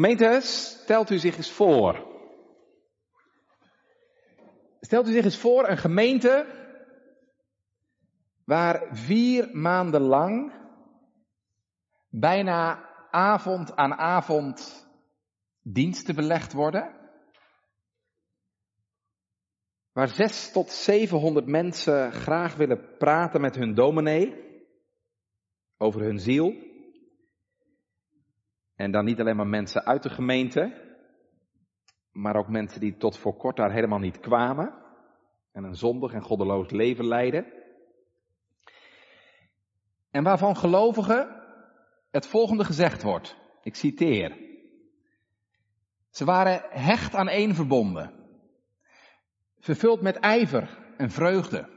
[0.00, 2.06] Gemeente, stelt u zich eens voor.
[4.80, 6.46] Stelt u zich eens voor een gemeente
[8.44, 10.52] waar vier maanden lang
[12.08, 14.88] bijna avond aan avond
[15.62, 16.94] diensten belegd worden.
[19.92, 24.34] Waar zes tot zevenhonderd mensen graag willen praten met hun dominee
[25.76, 26.69] over hun ziel.
[28.80, 30.72] En dan niet alleen maar mensen uit de gemeente,
[32.12, 34.74] maar ook mensen die tot voor kort daar helemaal niet kwamen
[35.52, 37.52] en een zondig en goddeloos leven leiden.
[40.10, 41.42] En waarvan gelovigen
[42.10, 43.36] het volgende gezegd wordt.
[43.62, 44.36] Ik citeer.
[46.10, 48.12] Ze waren hecht aan één verbonden.
[49.58, 51.68] Vervuld met ijver en vreugde.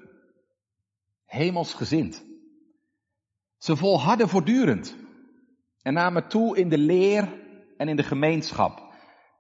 [1.26, 2.26] Hemelsgezind.
[3.58, 5.02] Ze volharden voortdurend.
[5.84, 7.42] En namen toe in de leer
[7.78, 8.94] en in de gemeenschap.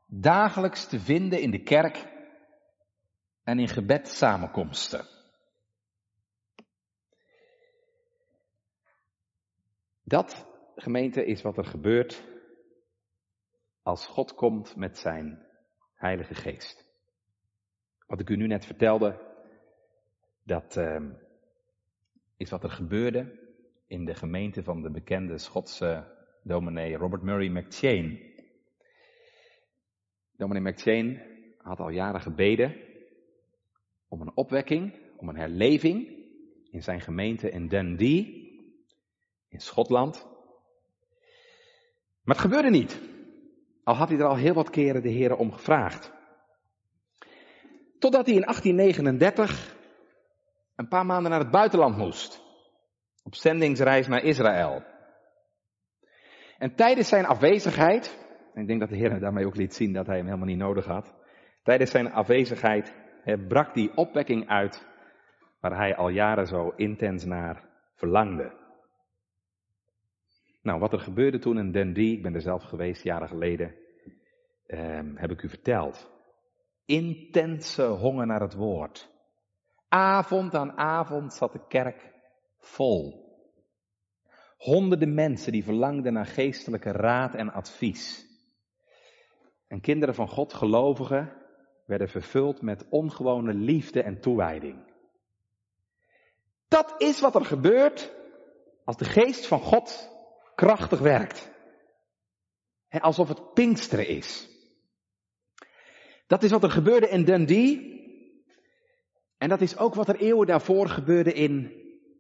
[0.07, 2.07] Dagelijks te vinden in de kerk
[3.43, 5.05] en in gebed samenkomsten.
[10.03, 10.45] Dat,
[10.75, 12.23] gemeente, is wat er gebeurt
[13.81, 15.45] als God komt met zijn
[15.95, 16.85] Heilige Geest.
[18.07, 19.19] Wat ik u nu net vertelde,
[20.43, 21.09] dat uh,
[22.37, 23.39] is wat er gebeurde
[23.87, 26.12] in de gemeente van de bekende Schotse
[26.43, 28.19] dominee Robert Murray McChain.
[30.37, 31.21] Dominee McChain
[31.57, 32.75] had al jaren gebeden
[34.07, 36.23] om een opwekking, om een herleving
[36.71, 38.51] in zijn gemeente in Dundee,
[39.47, 40.27] in Schotland.
[42.21, 43.01] Maar het gebeurde niet.
[43.83, 46.11] Al had hij er al heel wat keren de heren om gevraagd.
[47.99, 49.77] Totdat hij in 1839
[50.75, 52.41] een paar maanden naar het buitenland moest.
[53.23, 54.92] Op zendingsreis naar Israël.
[56.63, 60.07] En tijdens zijn afwezigheid, en ik denk dat de Heer daarmee ook liet zien dat
[60.07, 61.13] hij hem helemaal niet nodig had.
[61.63, 62.93] Tijdens zijn afwezigheid
[63.47, 64.85] brak die opwekking uit
[65.59, 68.53] waar hij al jaren zo intens naar verlangde.
[70.61, 73.75] Nou, wat er gebeurde toen in Dundee, ik ben er zelf geweest jaren geleden,
[74.65, 76.11] eh, heb ik u verteld.
[76.85, 79.11] Intense honger naar het woord.
[79.89, 82.11] Avond aan avond zat de kerk
[82.57, 83.22] vol.
[84.63, 88.25] Honderden mensen die verlangden naar geestelijke raad en advies.
[89.67, 91.33] En kinderen van God, gelovigen,
[91.85, 94.93] werden vervuld met ongewone liefde en toewijding.
[96.67, 98.13] Dat is wat er gebeurt
[98.83, 100.09] als de geest van God
[100.55, 101.51] krachtig werkt.
[102.89, 104.49] alsof het Pinksteren is.
[106.27, 108.01] Dat is wat er gebeurde in Dundee.
[109.37, 111.71] En dat is ook wat er eeuwen daarvoor gebeurde in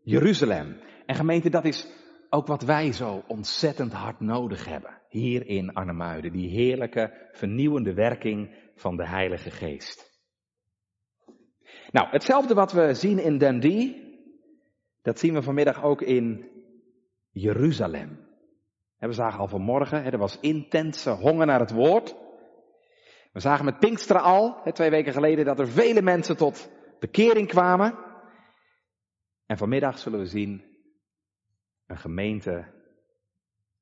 [0.03, 0.79] Jeruzalem.
[1.05, 2.01] En gemeente, dat is
[2.33, 5.01] ook wat wij zo ontzettend hard nodig hebben.
[5.09, 6.31] Hier in Arnhemuiden.
[6.31, 10.11] Die heerlijke, vernieuwende werking van de Heilige Geest.
[11.91, 14.01] Nou, hetzelfde wat we zien in Dundee,
[15.01, 16.49] dat zien we vanmiddag ook in
[17.31, 18.19] Jeruzalem.
[18.97, 22.15] We zagen al vanmorgen, er was intense honger naar het woord.
[23.31, 26.69] We zagen met Pinksteren al, twee weken geleden, dat er vele mensen tot
[26.99, 27.95] bekering kwamen.
[29.45, 30.72] En vanmiddag zullen we zien
[31.93, 32.65] een gemeente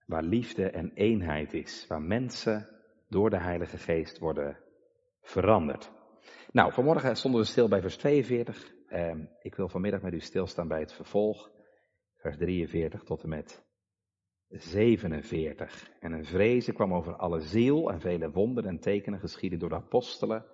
[0.06, 2.70] waar liefde en eenheid is, waar mensen
[3.10, 4.58] door de Heilige Geest worden
[5.22, 5.92] veranderd.
[6.52, 8.74] Nou, vanmorgen stonden we stil bij vers 42.
[8.88, 11.52] Eh, ik wil vanmiddag met u stilstaan bij het vervolg,
[12.16, 13.64] vers 43 tot en met
[14.48, 15.92] 47.
[16.00, 19.76] En een vrezen kwam over alle ziel en vele wonderen en tekenen geschieden door de
[19.76, 20.46] apostelen.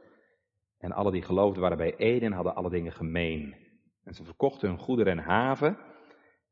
[0.78, 3.56] En alle die geloofden waren bij Eden hadden alle dingen gemeen.
[4.04, 5.87] En ze verkochten hun goederen en haven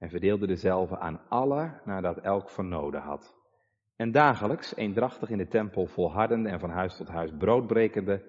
[0.05, 3.35] en verdeelden dezelfde aan alle nadat elk van noden had.
[3.95, 8.23] En dagelijks, eendrachtig in de tempel volhardende en van huis tot huis broodbrekende,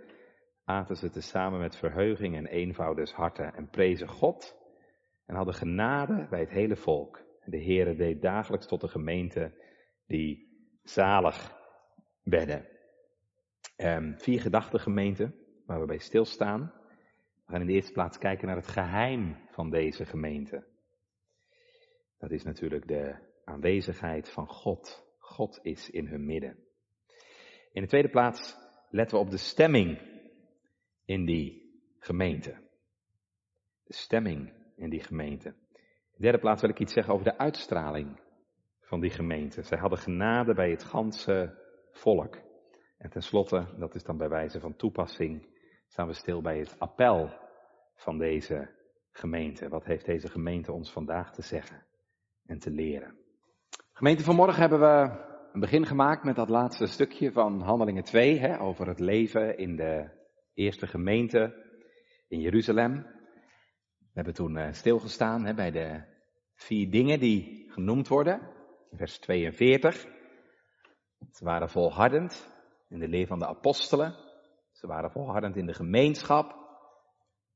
[0.64, 4.56] aten ze tezamen met verheuging en eenvoud des harten en prezen God
[5.26, 7.24] en hadden genade bij het hele volk.
[7.44, 9.52] De Heere deed dagelijks tot de gemeente
[10.06, 10.48] die
[10.82, 11.54] zalig
[12.22, 12.66] werden.
[13.76, 15.34] Um, vier gedachtengemeenten
[15.66, 16.72] waar we bij stilstaan.
[17.44, 20.74] We gaan in de eerste plaats kijken naar het geheim van deze gemeente.
[22.18, 25.04] Dat is natuurlijk de aanwezigheid van God.
[25.18, 26.56] God is in hun midden.
[27.72, 28.56] In de tweede plaats
[28.90, 30.00] letten we op de stemming
[31.04, 32.56] in die gemeente.
[33.84, 35.48] De stemming in die gemeente.
[35.48, 38.20] In de derde plaats wil ik iets zeggen over de uitstraling
[38.80, 39.62] van die gemeente.
[39.62, 41.58] Zij hadden genade bij het ganse
[41.92, 42.38] volk.
[42.98, 45.46] En tenslotte, dat is dan bij wijze van toepassing,
[45.86, 47.30] staan we stil bij het appel
[47.94, 48.70] van deze
[49.10, 49.68] gemeente.
[49.68, 51.85] Wat heeft deze gemeente ons vandaag te zeggen
[52.46, 53.18] en te leren?
[53.92, 58.60] Gemeente, vanmorgen hebben we een begin gemaakt met dat laatste stukje van Handelingen 2, hè,
[58.60, 60.10] over het leven in de
[60.54, 61.64] eerste gemeente
[62.28, 62.92] in Jeruzalem.
[63.98, 66.02] We hebben toen uh, stilgestaan hè, bij de
[66.54, 68.40] vier dingen die genoemd worden,
[68.90, 70.06] vers 42.
[71.30, 72.48] Ze waren volhardend
[72.88, 74.14] in de leer van de apostelen.
[74.72, 76.54] Ze waren volhardend in de gemeenschap,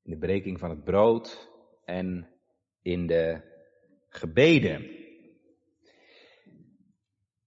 [0.03, 1.51] in de breking van het brood
[1.85, 2.29] en
[2.83, 3.50] in de
[4.11, 4.99] gebeden.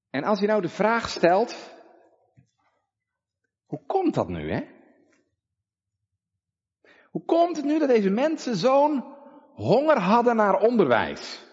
[0.10, 1.74] En als je nou de vraag stelt,
[3.66, 4.72] hoe komt dat nu, hè?
[7.12, 9.04] Hoe komt het nu dat deze mensen zo'n
[9.54, 11.46] honger hadden naar onderwijs?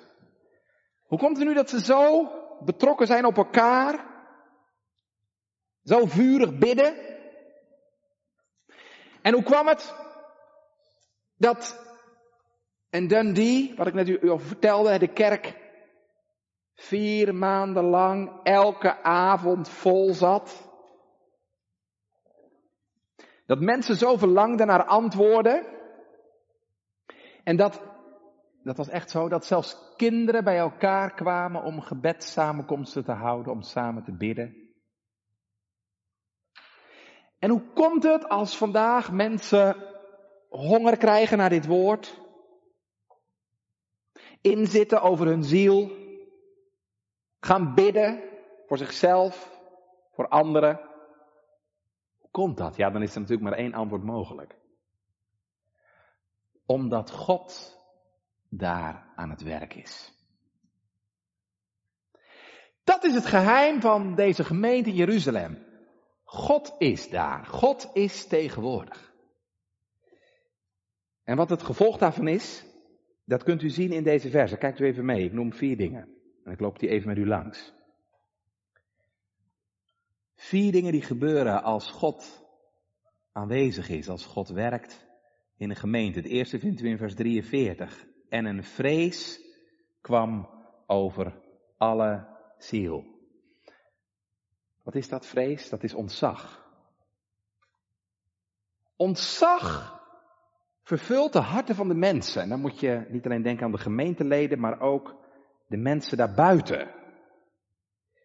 [1.02, 2.30] Hoe komt het nu dat ze zo
[2.64, 4.08] betrokken zijn op elkaar?
[5.84, 6.94] Zo vurig bidden?
[9.22, 9.94] En hoe kwam het
[11.36, 11.89] dat
[12.90, 15.58] en Dundee, wat ik net u over vertelde, de kerk
[16.74, 20.68] vier maanden lang elke avond vol zat.
[23.46, 25.66] Dat mensen zo verlangden naar antwoorden.
[27.44, 27.82] En dat,
[28.62, 33.62] dat was echt zo, dat zelfs kinderen bij elkaar kwamen om gebedssamenkomsten te houden, om
[33.62, 34.68] samen te bidden.
[37.38, 39.76] En hoe komt het als vandaag mensen
[40.48, 42.20] honger krijgen naar dit woord?
[44.40, 45.90] Inzitten over hun ziel,
[47.40, 48.22] gaan bidden
[48.66, 49.60] voor zichzelf,
[50.12, 50.80] voor anderen.
[52.18, 52.76] Hoe komt dat?
[52.76, 54.56] Ja, dan is er natuurlijk maar één antwoord mogelijk.
[56.66, 57.78] Omdat God
[58.48, 60.12] daar aan het werk is.
[62.84, 65.66] Dat is het geheim van deze gemeente in Jeruzalem.
[66.24, 67.46] God is daar.
[67.46, 69.12] God is tegenwoordig.
[71.24, 72.64] En wat het gevolg daarvan is,
[73.30, 74.56] dat kunt u zien in deze verse.
[74.56, 75.24] Kijkt u even mee.
[75.24, 76.08] Ik noem vier dingen.
[76.44, 77.72] En ik loop die even met u langs.
[80.34, 82.46] Vier dingen die gebeuren als God
[83.32, 85.06] aanwezig is, als God werkt
[85.56, 86.18] in een gemeente.
[86.18, 88.06] Het eerste vindt u in vers 43.
[88.28, 89.40] En een vrees
[90.00, 90.48] kwam
[90.86, 91.40] over
[91.76, 92.26] alle
[92.58, 93.04] ziel.
[94.82, 95.68] Wat is dat vrees?
[95.68, 96.68] Dat is ontzag.
[98.96, 99.99] Ontzag
[100.82, 102.42] vervult de harten van de mensen.
[102.42, 105.16] En dan moet je niet alleen denken aan de gemeenteleden, maar ook
[105.66, 106.90] de mensen daarbuiten.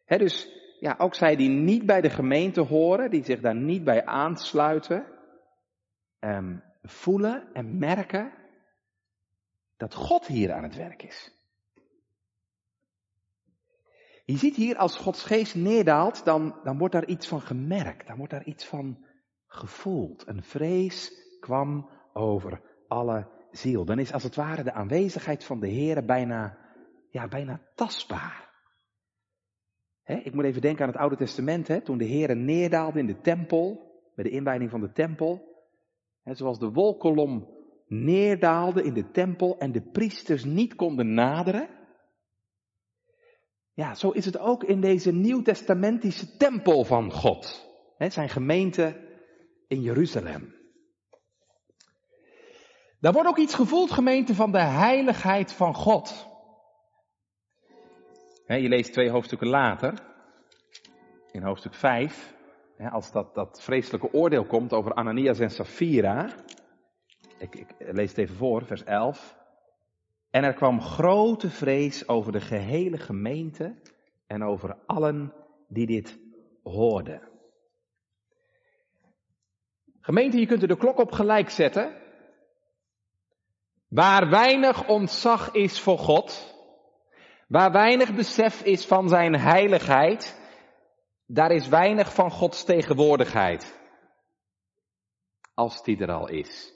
[0.05, 0.49] He, dus
[0.79, 5.05] ja, ook zij die niet bij de gemeente horen, die zich daar niet bij aansluiten,
[6.19, 8.31] um, voelen en merken
[9.77, 11.33] dat God hier aan het werk is.
[14.25, 18.17] Je ziet hier als Gods geest neerdaalt, dan, dan wordt daar iets van gemerkt, dan
[18.17, 19.05] wordt daar iets van
[19.47, 20.27] gevoeld.
[20.27, 23.85] Een vrees kwam over alle ziel.
[23.85, 26.57] Dan is als het ware de aanwezigheid van de Heer bijna
[27.15, 28.53] ja, bijna tastbaar.
[30.03, 33.93] ik moet even denken aan het Oude Testament, toen de Heer neerdaalde in de tempel,
[34.15, 35.53] bij de inwijding van de tempel.
[36.23, 37.47] zoals de wolkolom
[37.87, 41.69] neerdaalde in de tempel en de priesters niet konden naderen.
[43.73, 47.69] Ja, zo is het ook in deze nieuwtestamentische tempel van God.
[47.97, 48.95] zijn gemeente
[49.67, 50.53] in Jeruzalem.
[53.05, 56.27] Daar wordt ook iets gevoeld, gemeente, van de heiligheid van God
[58.47, 59.93] je leest twee hoofdstukken later,
[61.31, 62.33] in hoofdstuk 5,
[62.91, 66.29] als dat, dat vreselijke oordeel komt over Ananias en Sapphira.
[67.39, 69.37] Ik, ik lees het even voor, vers 11.
[70.29, 73.75] En er kwam grote vrees over de gehele gemeente
[74.27, 75.33] en over allen
[75.67, 76.19] die dit
[76.63, 77.21] hoorden.
[79.99, 82.03] Gemeente, je kunt er de klok op gelijk zetten.
[83.87, 86.55] Waar weinig ontzag is voor God,
[87.47, 90.39] Waar weinig besef is van zijn heiligheid,
[91.25, 93.79] daar is weinig van Gods tegenwoordigheid.
[95.53, 96.73] Als die er al is.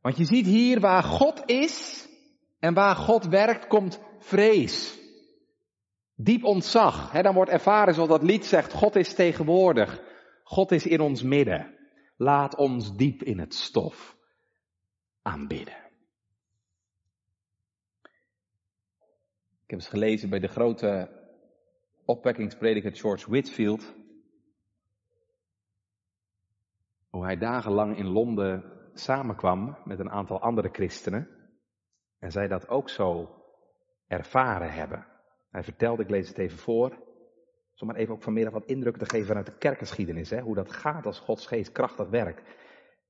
[0.00, 2.08] Want je ziet hier waar God is
[2.58, 4.98] en waar God werkt, komt vrees.
[6.14, 7.22] Diep ontzag.
[7.22, 10.00] Dan wordt ervaren zoals dat lied zegt, God is tegenwoordig.
[10.44, 11.78] God is in ons midden.
[12.16, 14.13] Laat ons diep in het stof
[15.24, 15.74] aanbidden.
[19.62, 21.08] Ik heb eens gelezen bij de grote
[22.04, 23.94] opwekkingsprediker George Whitfield.
[27.10, 28.64] Hoe hij dagenlang in Londen
[28.94, 31.28] samenkwam met een aantal andere christenen.
[32.18, 33.42] En zij dat ook zo
[34.06, 35.06] ervaren hebben.
[35.50, 37.02] Hij vertelde, ik lees het even voor.
[37.78, 40.30] Om maar even ook vanmiddag wat indruk te geven vanuit de kerkgeschiedenis.
[40.30, 42.42] Hè, hoe dat gaat als Gods geest krachtig werkt.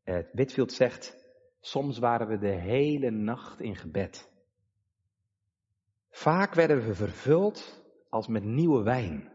[0.04, 1.23] Uh, Whitfield zegt,
[1.66, 4.30] soms waren we de hele nacht in gebed.
[6.10, 9.32] Vaak werden we vervuld als met nieuwe wijn.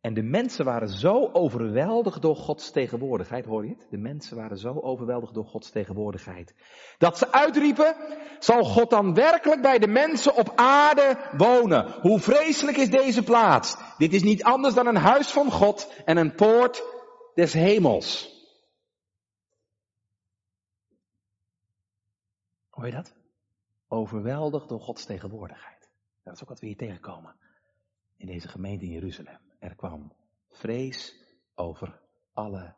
[0.00, 3.86] En de mensen waren zo overweldigd door Gods tegenwoordigheid, hoor je het?
[3.90, 6.54] De mensen waren zo overweldigd door Gods tegenwoordigheid.
[6.98, 7.96] Dat ze uitriepen,
[8.38, 12.00] zal God dan werkelijk bij de mensen op aarde wonen?
[12.00, 13.76] Hoe vreselijk is deze plaats?
[13.98, 16.82] Dit is niet anders dan een huis van God en een poort
[17.34, 18.31] des hemels.
[22.72, 23.14] Hoor je dat?
[23.88, 25.90] Overweldigd door Gods tegenwoordigheid.
[26.22, 27.36] Dat is ook wat we hier tegenkomen.
[28.16, 29.38] In deze gemeente in Jeruzalem.
[29.58, 30.12] Er kwam
[30.48, 31.16] vrees
[31.54, 32.00] over
[32.32, 32.74] alle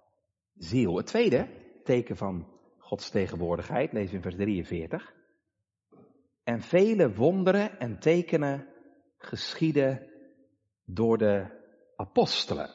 [0.56, 0.96] ziel.
[0.96, 1.48] Het tweede
[1.84, 2.48] teken van
[2.78, 5.14] Gods tegenwoordigheid, lees in vers 43.
[6.44, 8.66] En vele wonderen en tekenen
[9.18, 10.10] geschieden
[10.84, 11.46] door de
[11.96, 12.70] apostelen.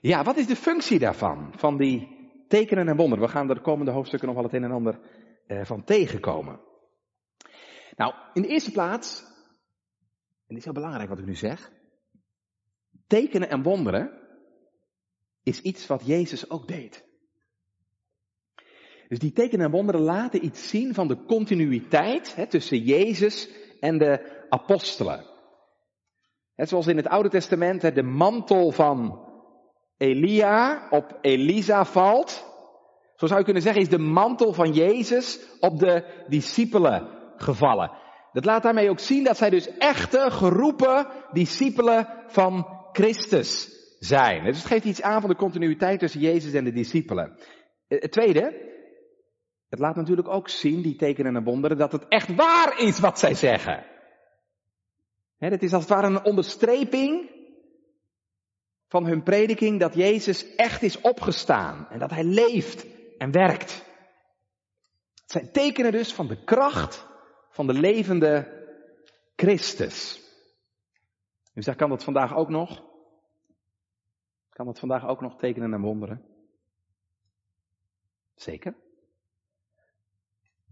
[0.00, 1.52] Ja, wat is de functie daarvan?
[1.56, 2.16] Van die
[2.48, 3.24] tekenen en wonderen.
[3.24, 5.00] We gaan de komende hoofdstukken nog wel het een en ander
[5.48, 6.60] van tegenkomen.
[7.96, 11.72] Nou, in de eerste plaats, en dit is heel belangrijk wat ik nu zeg,
[13.06, 14.18] tekenen en wonderen
[15.42, 17.06] is iets wat Jezus ook deed.
[19.08, 23.50] Dus die tekenen en wonderen laten iets zien van de continuïteit hè, tussen Jezus
[23.80, 25.24] en de apostelen.
[26.54, 29.26] Net zoals in het Oude Testament hè, de mantel van
[29.96, 32.47] Elia op Elisa valt.
[33.18, 37.90] Zo zou je kunnen zeggen, is de mantel van Jezus op de discipelen gevallen.
[38.32, 44.44] Dat laat daarmee ook zien dat zij dus echte geroepen discipelen van Christus zijn.
[44.44, 47.38] Dus het geeft iets aan van de continuïteit tussen Jezus en de discipelen.
[47.88, 48.72] Eh, het tweede,
[49.68, 53.18] het laat natuurlijk ook zien, die tekenen en wonderen, dat het echt waar is wat
[53.18, 53.84] zij zeggen.
[55.38, 57.30] Het is als het ware een onderstreping
[58.88, 63.86] van hun prediking dat Jezus echt is opgestaan en dat hij leeft en werkt.
[65.14, 67.06] Het zijn tekenen dus van de kracht
[67.50, 68.56] van de levende
[69.36, 70.26] Christus.
[71.54, 72.84] U zegt, kan dat vandaag ook nog?
[74.48, 76.24] Kan dat vandaag ook nog tekenen en wonderen?
[78.34, 78.74] Zeker.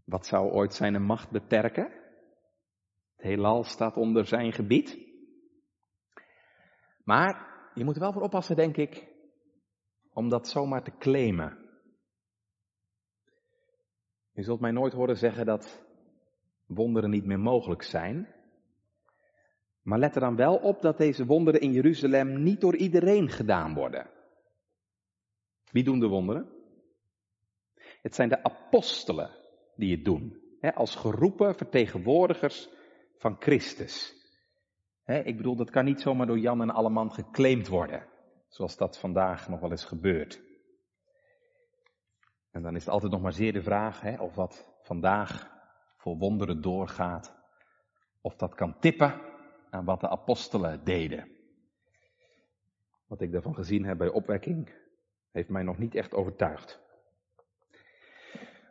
[0.05, 1.85] Wat zou ooit zijn macht beperken?
[3.17, 4.99] Het heelal staat onder zijn gebied.
[7.05, 9.09] Maar je moet er wel voor oppassen, denk ik,
[10.13, 11.66] om dat zomaar te claimen.
[14.37, 15.85] Je zult mij nooit horen zeggen dat
[16.67, 18.35] wonderen niet meer mogelijk zijn.
[19.83, 23.75] Maar let er dan wel op dat deze wonderen in Jeruzalem niet door iedereen gedaan
[23.75, 24.11] worden.
[25.71, 26.49] Wie doen de wonderen?
[28.03, 29.31] Het zijn de apostelen
[29.77, 30.41] die het doen.
[30.61, 32.69] Hè, als geroepen vertegenwoordigers
[33.19, 34.15] van Christus.
[35.05, 38.07] Hè, ik bedoel, dat kan niet zomaar door Jan en Alleman geclaimd worden.
[38.49, 40.46] Zoals dat vandaag nog wel eens gebeurt.
[42.57, 45.51] En dan is het altijd nog maar zeer de vraag hè, of wat vandaag
[45.97, 47.35] voor wonderen doorgaat.
[48.21, 49.21] Of dat kan tippen
[49.71, 51.29] aan wat de apostelen deden.
[53.07, 54.75] Wat ik daarvan gezien heb bij opwekking,
[55.33, 56.81] heeft mij nog niet echt overtuigd.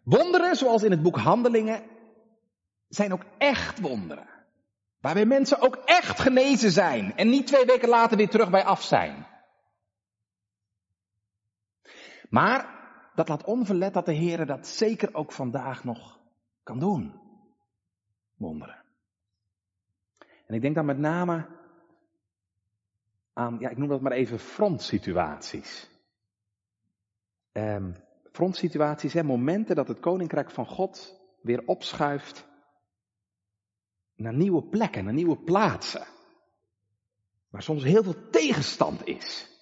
[0.04, 1.84] Wonderen, zoals in het boek Handelingen,
[2.88, 4.28] zijn ook echt wonderen.
[5.00, 8.84] Waarbij mensen ook echt genezen zijn en niet twee weken later weer terug bij af
[8.84, 9.26] zijn.
[12.30, 12.75] Maar
[13.16, 16.20] dat laat onverlet dat de Heer dat zeker ook vandaag nog
[16.64, 17.14] kan doen.
[18.36, 18.84] Wonderen.
[20.48, 21.48] En ik denk dan met name
[23.34, 25.90] aan, ja, ik noem dat maar even frontsituaties.
[27.52, 27.96] Um,
[28.32, 32.48] frontsituaties, hè, momenten dat het koninkrijk van God weer opschuift
[34.16, 36.08] naar nieuwe plekken, naar nieuwe plaatsen.
[37.50, 39.55] Waar soms heel veel tegenstand is.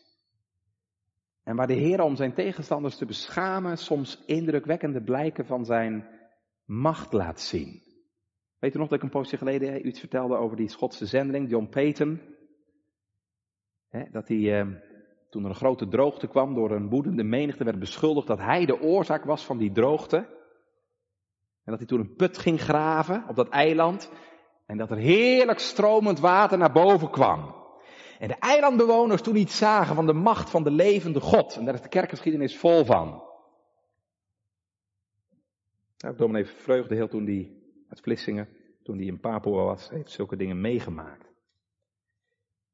[1.43, 6.07] En waar de Heer om zijn tegenstanders te beschamen soms indrukwekkende blijken van zijn
[6.65, 7.81] macht laat zien.
[8.59, 11.67] Weet u nog dat ik een poosje geleden iets vertelde over die Schotse zendeling, John
[11.69, 12.21] Peyton?
[14.12, 14.67] dat hij, eh,
[15.29, 18.81] toen er een grote droogte kwam, door een woedende menigte werd beschuldigd dat hij de
[18.81, 20.17] oorzaak was van die droogte.
[21.63, 24.12] En dat hij toen een put ging graven op dat eiland.
[24.65, 27.62] En dat er heerlijk stromend water naar boven kwam.
[28.23, 31.55] En de eilandbewoners toen iets zagen van de macht van de levende God.
[31.55, 33.23] En daar is de kerkgeschiedenis vol van.
[36.15, 38.49] Dominee Vreugde heel toen die uit Vlissingen,
[38.83, 41.31] toen hij in Papua was, heeft zulke dingen meegemaakt.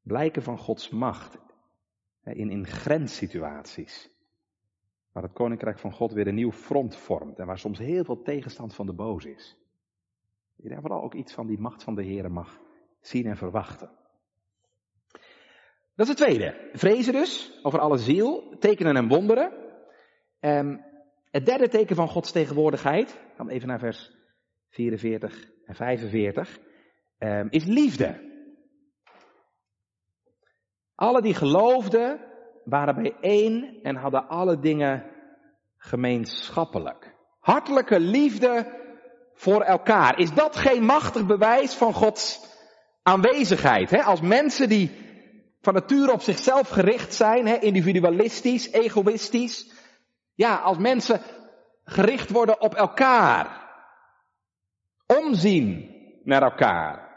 [0.02, 1.38] Blijken van Gods macht
[2.22, 4.10] in, in grenssituaties.
[5.12, 8.22] Waar het koninkrijk van God weer een nieuw front vormt en waar soms heel veel
[8.22, 9.56] tegenstand van de boos is.
[10.56, 12.60] Je daar vooral ook iets van die macht van de Heer mag
[13.00, 13.98] zien en verwachten.
[16.00, 16.70] Dat is het tweede.
[16.72, 19.52] Vrezen dus, over alle ziel, tekenen en wonderen.
[20.38, 20.76] Ehm,
[21.30, 24.10] het derde teken van Gods tegenwoordigheid, dan even naar vers
[24.68, 26.64] 44 en 45, um,
[27.18, 28.20] ehm, is liefde.
[30.94, 32.20] Alle die geloofden
[32.64, 35.04] waren bijeen en hadden alle dingen
[35.76, 37.14] gemeenschappelijk.
[37.40, 38.66] Hartelijke liefde
[39.34, 40.18] voor elkaar.
[40.18, 42.40] Is dat geen machtig bewijs van Gods
[43.02, 43.90] aanwezigheid?
[43.90, 44.02] Hè?
[44.02, 45.08] Als mensen die
[45.60, 47.54] van nature op zichzelf gericht zijn, hè?
[47.58, 49.72] individualistisch, egoïstisch.
[50.34, 51.20] Ja, als mensen
[51.84, 53.68] gericht worden op elkaar.
[55.06, 57.08] Omzien naar elkaar.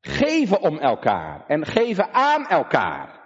[0.00, 3.16] Geven om elkaar en geven aan elkaar.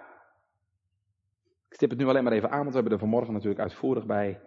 [1.69, 4.05] Ik stip het nu alleen maar even aan, want we hebben er vanmorgen natuurlijk uitvoerig
[4.05, 4.41] bij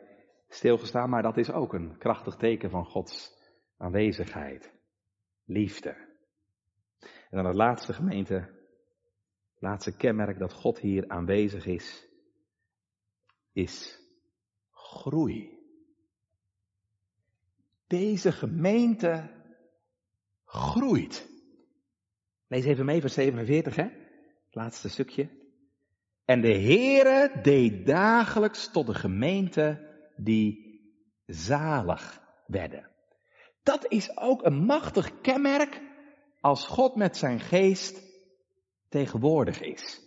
[0.49, 3.35] stilgestaan, maar dat is ook een krachtig teken van Gods
[3.79, 4.73] aanwezigheid.
[5.45, 5.91] Liefde.
[7.01, 8.56] En dan het laatste gemeente,
[9.59, 12.07] laatste kenmerk dat God hier aanwezig is,
[13.53, 14.01] is
[14.71, 15.55] groei.
[17.87, 19.31] Deze gemeente
[20.45, 21.29] groeit.
[22.47, 23.83] Lees even mee vers 47, hè?
[23.83, 25.29] Het laatste stukje.
[26.25, 30.81] En de Heere deed dagelijks tot de gemeente die
[31.27, 32.91] zalig werden.
[33.63, 35.81] Dat is ook een machtig kenmerk
[36.41, 38.06] als God met zijn geest
[38.89, 40.01] tegenwoordig is.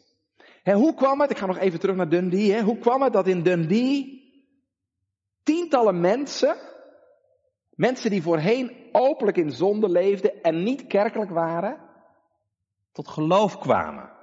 [0.64, 3.44] hoe kwam het, ik ga nog even terug naar Dundee, hoe kwam het dat in
[3.44, 4.18] Dundee
[5.44, 6.56] tientallen mensen,
[7.70, 11.90] mensen die voorheen openlijk in zonde leefden en niet kerkelijk waren,
[12.92, 14.18] tot geloof kwamen?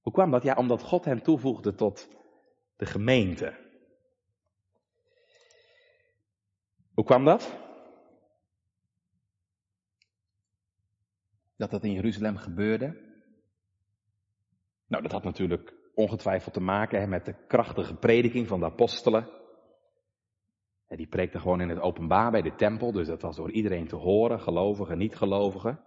[0.00, 0.42] Hoe kwam dat?
[0.42, 2.08] Ja, omdat God hen toevoegde tot
[2.76, 3.68] de gemeente.
[6.94, 7.58] Hoe kwam dat?
[11.56, 13.09] Dat dat in Jeruzalem gebeurde?
[14.90, 19.28] Nou, dat had natuurlijk ongetwijfeld te maken hè, met de krachtige prediking van de apostelen.
[20.86, 23.86] En die preekten gewoon in het openbaar bij de tempel, dus dat was door iedereen
[23.86, 25.80] te horen, gelovigen, niet-gelovigen.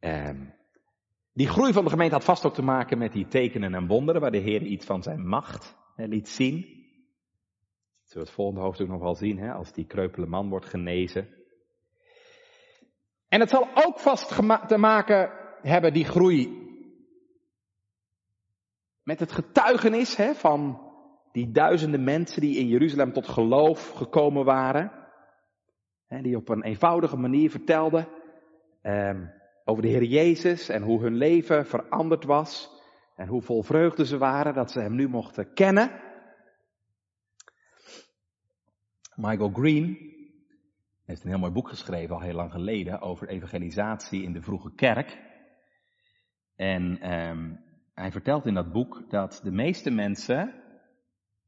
[0.00, 0.54] Um,
[1.32, 4.20] die groei van de gemeente had vast ook te maken met die tekenen en wonderen,
[4.20, 6.56] waar de Heer iets van zijn macht hè, liet zien.
[6.60, 10.66] Dat zullen we het volgende hoofdstuk nog wel zien, hè, als die kreupele man wordt
[10.66, 11.28] genezen.
[13.28, 14.36] En het zal ook vast
[14.68, 15.30] te maken
[15.62, 16.69] hebben, die groei,
[19.10, 20.80] met het getuigenis hè, van
[21.32, 24.92] die duizenden mensen die in Jeruzalem tot geloof gekomen waren.
[26.06, 28.08] Hè, die op een eenvoudige manier vertelden.
[28.80, 29.18] Eh,
[29.64, 32.70] over de Heer Jezus en hoe hun leven veranderd was.
[33.16, 35.90] En hoe vol vreugde ze waren dat ze Hem nu mochten kennen.
[39.14, 39.98] Michael Green
[41.04, 44.74] heeft een heel mooi boek geschreven, al heel lang geleden, over evangelisatie in de vroege
[44.74, 45.18] kerk.
[46.56, 47.68] En um,
[48.00, 50.54] hij vertelt in dat boek dat de meeste mensen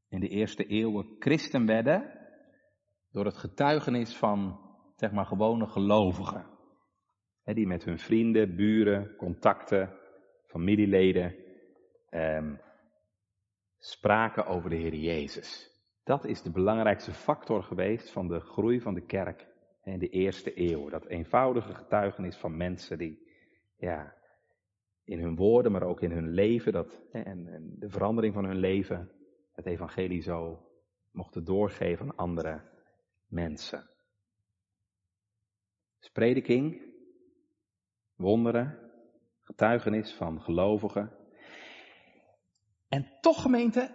[0.09, 2.19] in de eerste eeuwen christen werden
[3.11, 4.59] door het getuigenis van,
[4.95, 6.45] zeg maar, gewone gelovigen
[7.43, 9.93] die met hun vrienden, buren, contacten,
[10.47, 11.35] familieleden
[12.09, 12.51] eh,
[13.77, 15.71] spraken over de Heer Jezus.
[16.03, 19.47] Dat is de belangrijkste factor geweest van de groei van de kerk
[19.83, 20.89] in de eerste eeuw.
[20.89, 23.27] Dat eenvoudige getuigenis van mensen die
[23.77, 24.13] ja,
[25.03, 28.59] in hun woorden, maar ook in hun leven, dat, en, en de verandering van hun
[28.59, 29.11] leven,
[29.51, 30.69] het evangelie zo
[31.11, 32.61] mochten doorgeven aan andere
[33.27, 33.89] mensen.
[35.99, 36.11] Dus
[38.15, 38.91] wonderen,
[39.39, 41.11] getuigenis van gelovigen.
[42.87, 43.93] En toch gemeente,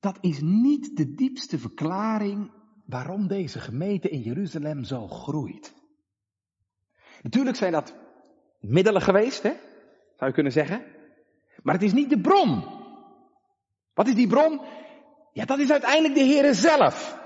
[0.00, 2.52] dat is niet de diepste verklaring
[2.86, 5.74] waarom deze gemeente in Jeruzalem zo groeit.
[7.22, 7.99] Natuurlijk zijn dat
[8.60, 9.52] middelen geweest, hè?
[10.16, 10.84] zou je kunnen zeggen.
[11.62, 12.64] Maar het is niet de bron.
[13.94, 14.60] Wat is die bron?
[15.32, 17.18] Ja, dat is uiteindelijk de Heere zelf.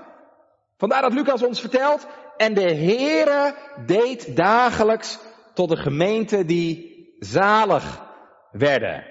[0.77, 5.19] Vandaar dat Lucas ons vertelt, en de Heere deed dagelijks
[5.53, 8.05] tot de gemeente die zalig
[8.51, 9.03] werden.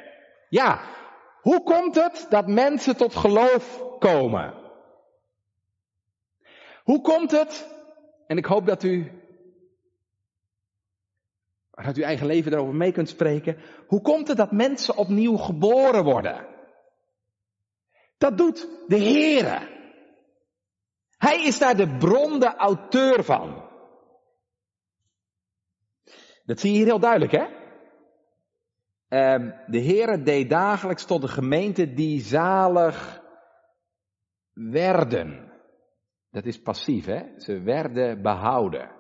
[0.49, 0.81] Ja,
[1.41, 4.55] hoe komt het dat mensen tot geloof komen?
[6.83, 7.69] Hoe komt het,
[8.27, 9.24] en ik hoop dat u
[11.75, 13.57] uit uw eigen leven daarover mee kunt spreken.
[13.87, 16.47] Hoe komt het dat mensen opnieuw geboren worden?
[18.19, 19.73] Dat doet de Heere.
[21.17, 23.73] Hij is daar de bron, de auteur van.
[26.45, 27.63] Dat zie je hier heel duidelijk, hè?
[29.09, 33.23] Um, de Heere deed dagelijks tot de gemeente die zalig
[34.53, 35.53] werden.
[36.31, 37.41] Dat is passief, hè?
[37.41, 38.91] Ze werden behouden.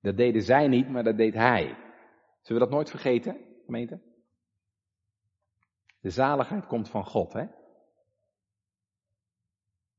[0.00, 1.83] Dat deden zij niet, maar dat deed hij.
[2.44, 4.00] Zullen we dat nooit vergeten, gemeente?
[6.00, 7.46] De zaligheid komt van God, hè?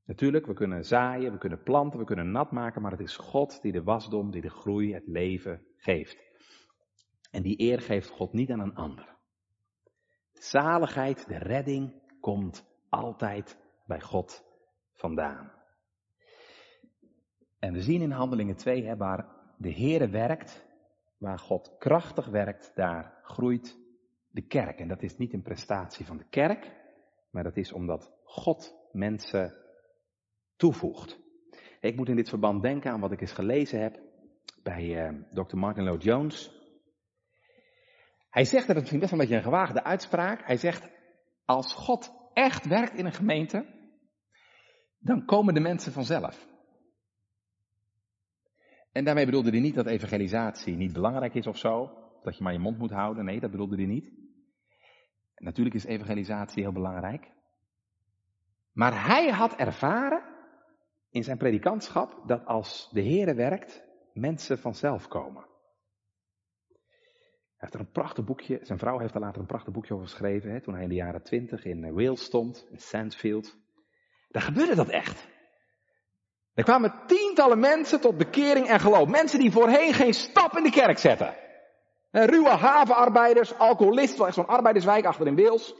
[0.03, 3.61] Natuurlijk, we kunnen zaaien, we kunnen planten, we kunnen nat maken, maar het is God
[3.61, 6.17] die de wasdom, die de groei, het leven geeft.
[7.31, 9.17] En die eer geeft God niet aan een ander.
[10.31, 14.43] Zaligheid, de redding komt altijd bij God
[14.91, 15.51] vandaan.
[17.59, 20.64] En we zien in Handelingen 2, hè, waar de Heere werkt,
[21.25, 23.77] waar God krachtig werkt, daar groeit
[24.29, 24.79] de kerk.
[24.79, 26.71] En dat is niet een prestatie van de kerk,
[27.29, 29.53] maar dat is omdat God mensen
[30.55, 31.19] toevoegt.
[31.79, 33.99] Ik moet in dit verband denken aan wat ik eens gelezen heb
[34.63, 35.57] bij uh, Dr.
[35.57, 36.51] Martin Lloyd Jones.
[38.29, 40.45] Hij zegt, dat vind best wel een beetje een gewaagde uitspraak.
[40.45, 40.89] Hij zegt,
[41.45, 43.65] als God echt werkt in een gemeente,
[44.99, 46.54] dan komen de mensen vanzelf.
[48.95, 51.91] En daarmee bedoelde hij niet dat evangelisatie niet belangrijk is of zo.
[52.23, 53.25] Dat je maar je mond moet houden.
[53.25, 54.11] Nee, dat bedoelde hij niet.
[55.35, 57.31] Natuurlijk is evangelisatie heel belangrijk.
[58.71, 60.23] Maar hij had ervaren
[61.09, 65.41] in zijn predikantschap dat als de Heere werkt, mensen vanzelf komen.
[65.41, 65.49] Hij
[67.57, 70.51] heeft er een prachtig boekje, zijn vrouw heeft er later een prachtig boekje over geschreven,
[70.51, 73.57] hè, toen hij in de jaren twintig in Wales stond, in Sandfield.
[74.29, 75.34] Daar gebeurde dat echt.
[76.55, 79.07] Er kwamen tientallen mensen tot bekering en geloof.
[79.07, 81.35] Mensen die voorheen geen stap in de kerk zetten.
[82.11, 85.75] Ruwe havenarbeiders, alcoholisten, zo'n arbeiderswijk achter in Wales.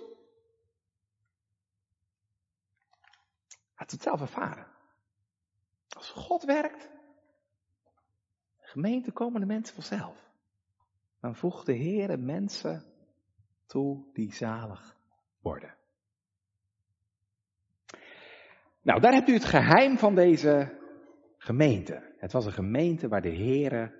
[3.73, 4.67] Had het zelf ervaren.
[5.89, 6.89] Als God werkt,
[8.57, 10.29] de gemeente komen de mensen vanzelf.
[11.19, 12.83] Dan voegt de Heer mensen
[13.65, 14.95] toe die zalig
[15.41, 15.75] worden.
[18.85, 20.77] Nou, daar hebt u het geheim van deze
[21.37, 22.13] gemeente.
[22.17, 23.93] Het was een gemeente waar de Heere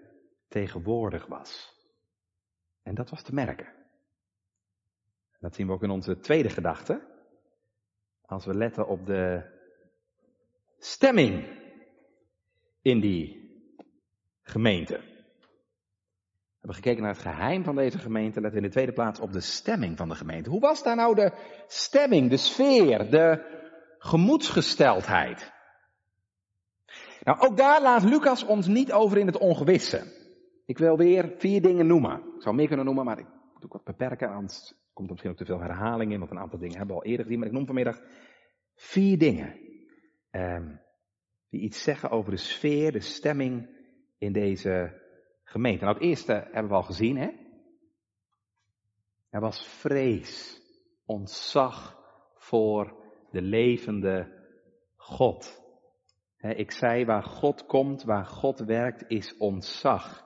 [0.47, 1.73] tegenwoordig was.
[2.83, 3.73] En dat was te merken.
[5.39, 7.01] Dat zien we ook in onze tweede gedachte.
[8.21, 9.43] Als we letten op de
[10.77, 11.47] stemming
[12.81, 13.53] in die
[14.41, 14.97] gemeente.
[14.97, 18.41] We hebben gekeken naar het geheim van deze gemeente.
[18.41, 20.49] Letten in de tweede plaats op de stemming van de gemeente.
[20.49, 21.31] Hoe was daar nou de
[21.67, 23.53] stemming, de sfeer, de
[24.05, 25.53] gemoedsgesteldheid?
[27.23, 30.23] Nou, ook daar laat Lucas ons niet over in het ongewisse.
[30.65, 32.17] Ik wil weer vier dingen noemen.
[32.35, 35.31] Ik zou meer kunnen noemen, maar ik moet ook wat beperken, anders komt er misschien
[35.31, 37.39] ook te veel herhaling in, want een aantal dingen hebben we al eerder gezien.
[37.39, 38.01] Maar ik noem vanmiddag
[38.75, 39.59] vier dingen
[40.31, 40.81] um,
[41.49, 43.69] die iets zeggen over de sfeer, de stemming
[44.17, 45.01] in deze
[45.43, 45.83] gemeente.
[45.83, 47.29] Nou, het eerste hebben we al gezien, hè?
[49.29, 50.61] Er was vrees,
[51.05, 51.99] ontzag
[52.35, 53.04] voor
[53.35, 54.43] de levende
[54.95, 55.63] God.
[56.37, 60.25] ik zei, waar God komt, waar God werkt, is ontzag.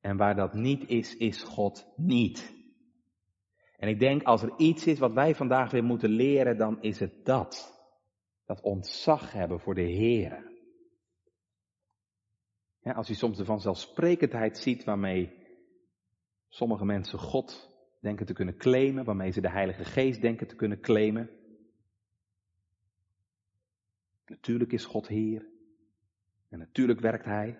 [0.00, 2.56] En waar dat niet is, is God niet.
[3.76, 6.98] En ik denk, als er iets is wat wij vandaag weer moeten leren, dan is
[6.98, 7.76] het dat.
[8.46, 10.46] Dat ontzag hebben voor de Heer.
[12.82, 15.46] Als u soms de vanzelfsprekendheid ziet waarmee
[16.48, 20.80] sommige mensen God denken te kunnen claimen, waarmee ze de Heilige Geest denken te kunnen
[20.80, 21.37] claimen.
[24.28, 25.46] Natuurlijk is God Heer.
[26.48, 27.58] En natuurlijk werkt Hij.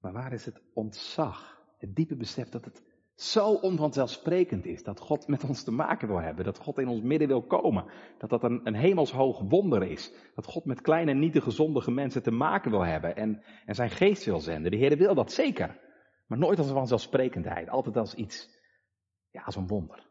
[0.00, 1.62] Maar waar is het ontzag?
[1.78, 2.82] Het diepe besef dat het
[3.14, 4.82] zo onvanzelfsprekend is.
[4.82, 6.44] Dat God met ons te maken wil hebben.
[6.44, 7.84] Dat God in ons midden wil komen.
[8.18, 10.12] Dat dat een, een hemelshoog wonder is.
[10.34, 13.16] Dat God met kleine, nietige, zondige mensen te maken wil hebben.
[13.16, 14.70] En, en zijn geest wil zenden.
[14.70, 15.80] De Heer wil dat zeker.
[16.26, 17.68] Maar nooit als een vanzelfsprekendheid.
[17.68, 18.48] Altijd als iets,
[19.30, 20.06] ja, als een wonder.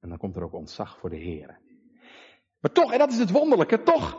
[0.00, 1.60] En dan komt er ook ontzag voor de Heer.
[2.66, 4.16] Maar toch, en dat is het wonderlijke, toch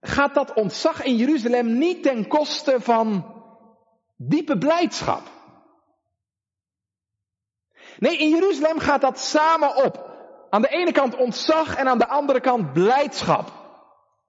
[0.00, 3.34] gaat dat ontzag in Jeruzalem niet ten koste van
[4.16, 5.22] diepe blijdschap.
[7.98, 10.10] Nee, in Jeruzalem gaat dat samen op.
[10.50, 13.52] Aan de ene kant ontzag en aan de andere kant blijdschap.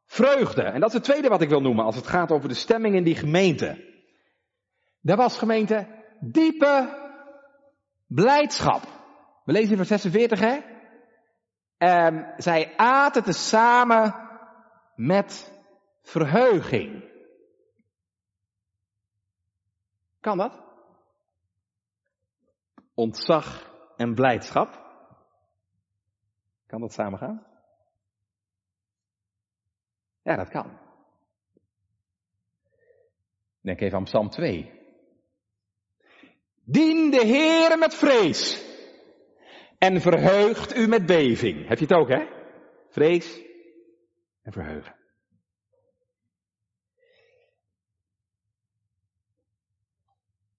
[0.05, 0.63] Vreugde.
[0.63, 2.95] En dat is het tweede wat ik wil noemen als het gaat over de stemming
[2.95, 3.85] in die gemeente.
[5.01, 5.87] Daar was gemeente
[6.19, 6.97] diepe
[8.07, 8.81] blijdschap.
[9.45, 10.70] We lezen in vers 46 hè.
[11.81, 14.29] En zij aten tezamen
[14.95, 15.59] met
[16.01, 17.03] verheuging.
[20.19, 20.61] Kan dat?
[22.93, 24.69] Ontzag en blijdschap.
[26.67, 27.47] Kan dat samen gaan?
[30.21, 30.79] Ja, dat kan.
[33.61, 34.71] Denk even aan Psalm 2.
[36.63, 38.70] Dien de Heere met vrees
[39.81, 41.67] en verheugt u met beving.
[41.67, 42.27] Heb je het ook, hè?
[42.89, 43.41] Vrees
[44.41, 44.95] en verheugen.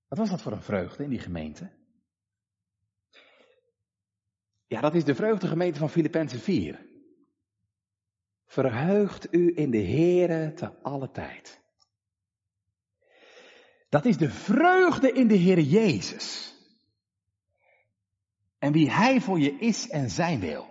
[0.08, 1.70] Wat was dat voor een vreugde in die gemeente?
[4.66, 6.86] Ja, dat is de vreugdegemeente van Filippenzen 4.
[8.44, 11.60] Verheugt u in de Heere te alle tijd.
[13.88, 16.51] Dat is de vreugde in de Heer Jezus.
[18.62, 20.66] En wie Hij voor je is en zijn wil.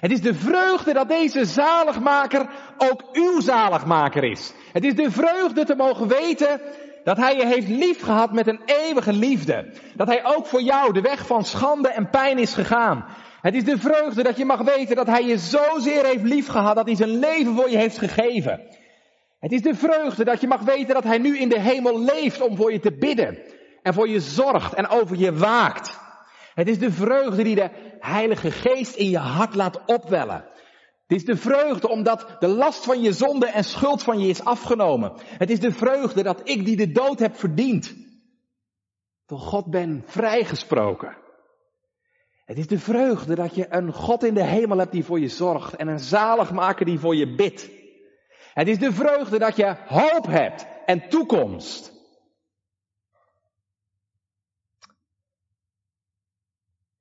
[0.00, 4.52] Het is de vreugde dat deze zaligmaker ook uw zaligmaker is.
[4.72, 6.60] Het is de vreugde te mogen weten
[7.04, 9.72] dat Hij je heeft lief gehad met een eeuwige liefde.
[9.94, 13.04] Dat Hij ook voor jou de weg van schande en pijn is gegaan.
[13.40, 16.76] Het is de vreugde dat je mag weten dat Hij je zozeer heeft lief gehad
[16.76, 18.60] dat Hij zijn leven voor je heeft gegeven.
[19.40, 22.40] Het is de vreugde dat je mag weten dat Hij nu in de hemel leeft
[22.40, 23.38] om voor je te bidden.
[23.82, 26.06] En voor je zorgt en over je waakt.
[26.58, 30.44] Het is de vreugde die de Heilige Geest in je hart laat opwellen.
[31.06, 34.44] Het is de vreugde omdat de last van je zonde en schuld van je is
[34.44, 35.12] afgenomen.
[35.20, 37.94] Het is de vreugde dat ik die de dood heb verdiend,
[39.26, 41.16] door God ben vrijgesproken.
[42.44, 45.28] Het is de vreugde dat je een God in de hemel hebt die voor je
[45.28, 47.70] zorgt en een zaligmaker die voor je bidt.
[48.52, 51.97] Het is de vreugde dat je hoop hebt en toekomst.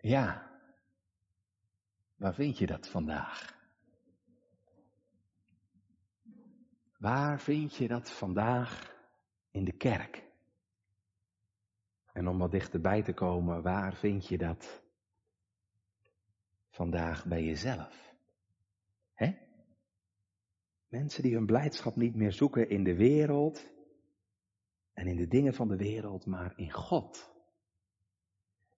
[0.08, 0.52] Ja,
[2.16, 3.56] waar vind je dat vandaag?
[6.98, 8.96] Waar vind je dat vandaag
[9.52, 10.24] in de kerk?
[12.14, 14.84] En om wat dichterbij te komen, waar vind je dat
[16.70, 18.16] vandaag bij jezelf?
[19.14, 19.38] Hè?
[20.88, 23.72] Mensen die hun blijdschap niet meer zoeken in de wereld
[24.94, 27.37] en in de dingen van de wereld, maar in God.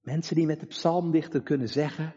[0.01, 2.15] Mensen die met de psalmdichter kunnen zeggen,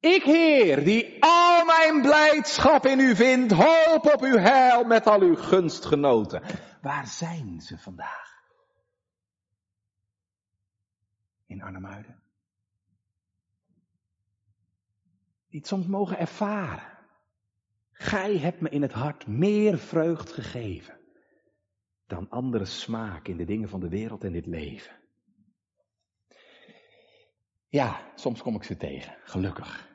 [0.00, 5.20] ik Heer, die al mijn blijdschap in u vindt, hoop op uw heil met al
[5.20, 6.42] uw gunstgenoten.
[6.82, 8.28] Waar zijn ze vandaag?
[11.46, 12.22] In Arnhemuiden.
[15.48, 16.98] Die het soms mogen ervaren.
[17.92, 21.00] Gij hebt me in het hart meer vreugd gegeven
[22.06, 24.99] dan andere smaak in de dingen van de wereld en dit leven.
[27.70, 29.88] Ja, soms kom ik ze tegen, gelukkig.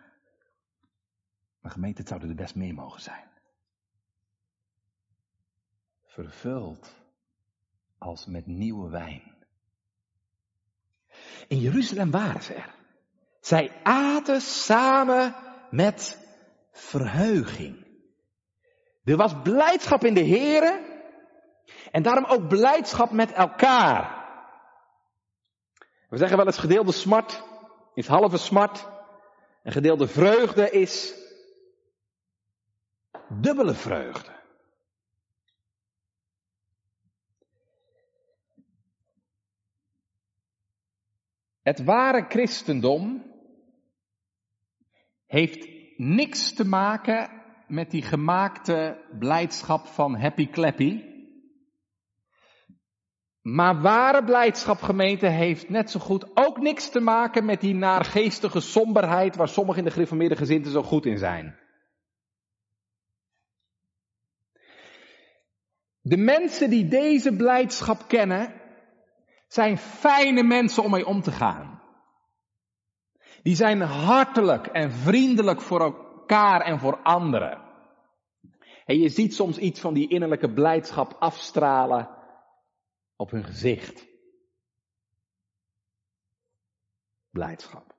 [1.59, 3.29] Maar gemeente, zouden er best meer mogen zijn.
[6.03, 6.95] Vervuld
[7.97, 9.35] als met nieuwe wijn.
[11.47, 12.75] In Jeruzalem waren ze er.
[13.39, 15.35] Zij aten samen
[15.69, 16.19] met
[16.71, 17.85] verheuging.
[19.03, 21.03] Er was blijdschap in de Here
[21.91, 24.23] en daarom ook blijdschap met elkaar.
[26.09, 27.43] We zeggen wel eens gedeelde smart
[27.95, 28.87] is halve smart.
[29.63, 31.13] En gedeelde vreugde is
[33.29, 34.33] dubbele vreugde.
[41.61, 43.33] Het ware christendom
[45.25, 47.29] heeft niks te maken
[47.67, 51.04] met die gemaakte blijdschap van happy clappy.
[53.45, 58.59] Maar ware blijdschap, gemeente, heeft net zo goed ook niks te maken met die naargeestige
[58.59, 61.59] somberheid waar sommigen in de gereformeerde gezinten zo goed in zijn.
[66.01, 68.53] De mensen die deze blijdschap kennen,
[69.47, 71.81] zijn fijne mensen om mee om te gaan.
[73.43, 77.61] Die zijn hartelijk en vriendelijk voor elkaar en voor anderen.
[78.85, 82.14] En je ziet soms iets van die innerlijke blijdschap afstralen
[83.15, 84.07] op hun gezicht.
[87.29, 87.95] Blijdschap.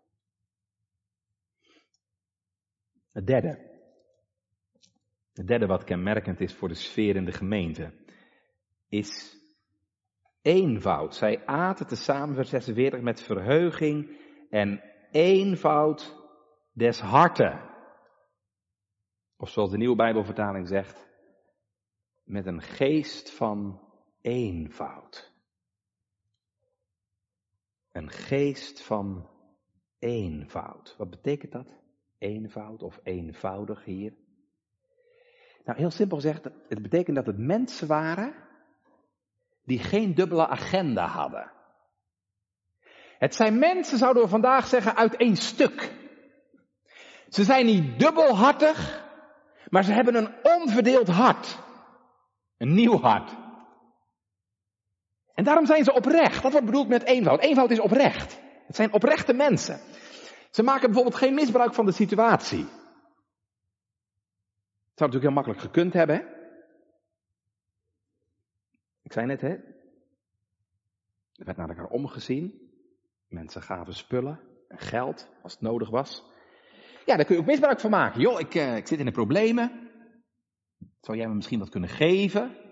[3.12, 3.74] Het derde.
[5.33, 7.92] Het derde wat kenmerkend is voor de sfeer in de gemeente,
[8.88, 9.37] is
[10.42, 11.14] eenvoud.
[11.14, 16.16] Zij aten tezamen, vers 46, met verheuging en eenvoud
[16.72, 17.74] des harten.
[19.37, 21.07] Of zoals de nieuwe Bijbelvertaling zegt,
[22.24, 23.86] met een geest van
[24.27, 25.33] eenvoud.
[27.93, 29.29] Een geest van
[29.99, 30.95] eenvoud.
[30.99, 31.75] Wat betekent dat?
[32.19, 34.15] Eenvoud of eenvoudig hier?
[35.65, 38.35] Nou, heel simpel gezegd, het betekent dat het mensen waren
[39.65, 41.53] die geen dubbele agenda hadden.
[43.19, 45.93] Het zijn mensen, zouden we vandaag zeggen, uit één stuk.
[47.29, 49.05] Ze zijn niet dubbelhartig,
[49.69, 51.59] maar ze hebben een onverdeeld hart.
[52.57, 53.46] Een nieuw hart.
[55.37, 56.42] En daarom zijn ze oprecht.
[56.42, 57.40] Dat wordt bedoeld met eenvoud.
[57.40, 58.40] Eenvoud is oprecht.
[58.66, 59.81] Het zijn oprechte mensen.
[60.51, 62.64] Ze maken bijvoorbeeld geen misbruik van de situatie.
[64.88, 66.16] Het zou natuurlijk heel makkelijk gekund hebben.
[66.16, 66.22] Hè?
[69.03, 69.49] Ik zei net, hè?
[71.35, 72.70] Er werd naar elkaar omgezien.
[73.29, 76.25] Mensen gaven spullen en geld als het nodig was.
[77.07, 78.20] Ja, daar kun je ook misbruik van maken.
[78.20, 79.90] Joh, ik, uh, ik zit in de problemen.
[81.01, 82.65] Zou jij me misschien wat kunnen geven?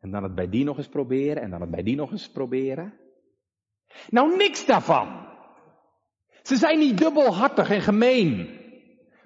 [0.00, 2.30] En dan het bij die nog eens proberen en dan het bij die nog eens
[2.30, 3.00] proberen.
[4.08, 5.28] Nou, niks daarvan.
[6.42, 8.60] Ze zijn niet dubbelhartig en gemeen,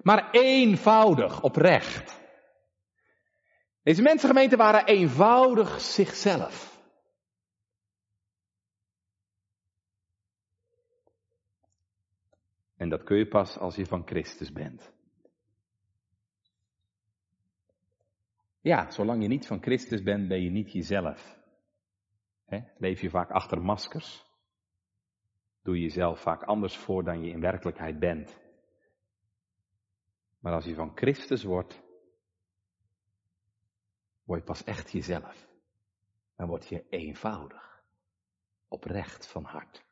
[0.01, 2.23] maar eenvoudig, oprecht.
[3.83, 6.73] Deze mensengemeenten waren eenvoudig zichzelf.
[12.77, 14.94] En dat kun je pas als je van Christus bent.
[18.65, 21.39] Ja, zolang je niet van Christus bent, ben je niet jezelf.
[22.77, 24.25] leef je vaak achter maskers.
[25.61, 28.39] Doe je jezelf vaak anders voor dan je in werkelijkheid bent.
[30.39, 31.81] Maar als je van Christus wordt,
[34.23, 35.47] word je pas echt jezelf.
[36.35, 37.83] Dan word je eenvoudig,
[38.67, 39.85] oprecht van hart.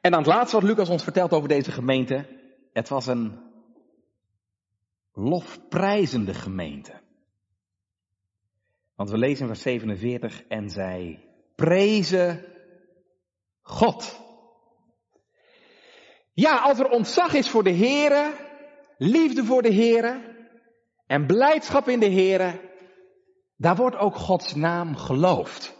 [0.00, 2.42] En dan het laatste wat Lucas ons vertelt over deze gemeente.
[2.72, 3.52] Het was een
[5.14, 7.02] lofprijzende gemeente.
[8.96, 12.44] Want we lezen in vers 47 en zij prezen
[13.62, 14.20] God.
[16.32, 18.32] Ja, als er ontzag is voor de Here,
[18.98, 20.20] liefde voor de Here
[21.06, 22.72] en blijdschap in de Here,
[23.56, 25.76] daar wordt ook Gods naam geloofd.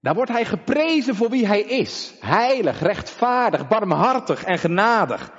[0.00, 2.14] Daar wordt hij geprezen voor wie hij is.
[2.20, 5.37] Heilig, rechtvaardig, barmhartig en genadig.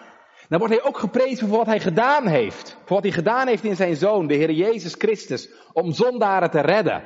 [0.49, 2.77] Daar wordt hij ook geprezen voor wat hij gedaan heeft.
[2.85, 6.61] Voor wat hij gedaan heeft in zijn zoon, de Heer Jezus Christus, om zondaren te
[6.61, 7.03] redden.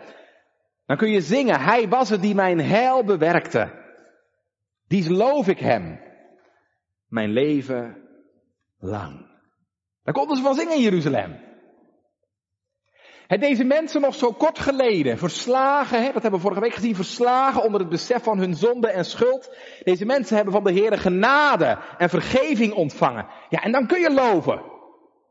[0.85, 3.71] Dan kun je zingen, hij was het die mijn heil bewerkte.
[4.87, 5.99] Die loof ik hem.
[7.07, 7.97] Mijn leven
[8.77, 9.31] lang.
[10.03, 11.52] Daar konden ze van zingen in Jeruzalem.
[13.39, 17.79] Deze mensen nog zo kort geleden, verslagen, dat hebben we vorige week gezien, verslagen onder
[17.79, 19.55] het besef van hun zonde en schuld.
[19.83, 23.27] Deze mensen hebben van de Heer genade en vergeving ontvangen.
[23.49, 24.61] Ja, en dan kun je loven.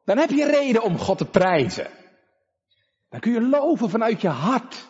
[0.04, 1.86] Dan heb je reden om God te prijzen.
[3.08, 4.88] Dan kun je loven vanuit je hart.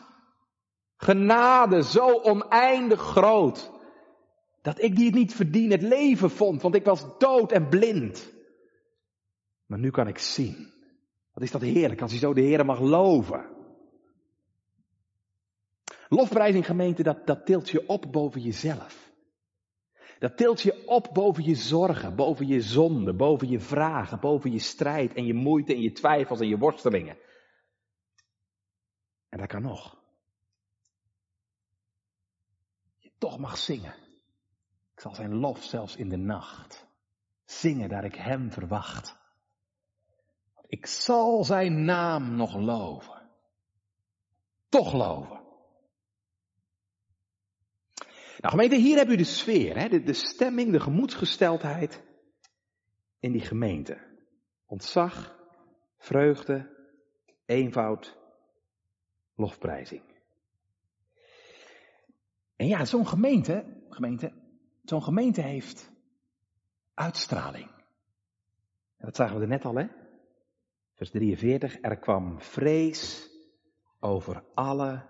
[0.97, 3.71] Genade zo oneindig groot.
[4.63, 8.33] Dat ik die het niet verdien het leven vond, want ik was dood en blind.
[9.67, 10.72] Maar nu kan ik zien.
[11.33, 13.51] Wat is dat heerlijk als je zo de Heer mag loven.
[16.09, 19.13] Lofprijzing gemeente, dat, dat tilt je op boven jezelf.
[20.19, 24.59] Dat tilt je op boven je zorgen, boven je zonden, boven je vragen, boven je
[24.59, 27.19] strijd en je moeite en je twijfels en je worstelingen.
[29.29, 29.97] En dat kan nog.
[32.99, 33.95] Je toch mag zingen.
[34.95, 36.87] Ik zal zijn lof zelfs in de nacht.
[37.45, 39.22] Zingen daar ik hem verwacht.
[40.73, 43.31] Ik zal zijn naam nog loven.
[44.69, 45.41] Toch loven.
[48.39, 50.03] Nou gemeente, hier heb u de sfeer, hè?
[50.03, 52.03] De, stemming, de gemoedsgesteldheid
[53.21, 53.99] in die gemeente.
[54.67, 55.39] Ontzag,
[55.99, 56.87] vreugde,
[57.45, 58.19] eenvoud,
[59.35, 60.03] lofprijzing.
[62.57, 64.33] En ja, zo'n gemeente, gemeente,
[64.85, 65.91] zo'n gemeente heeft
[66.95, 67.71] uitstraling.
[68.97, 70.02] En dat zagen we er net al, hè?
[71.03, 73.31] Vers 43, er kwam vrees
[74.01, 75.03] over alle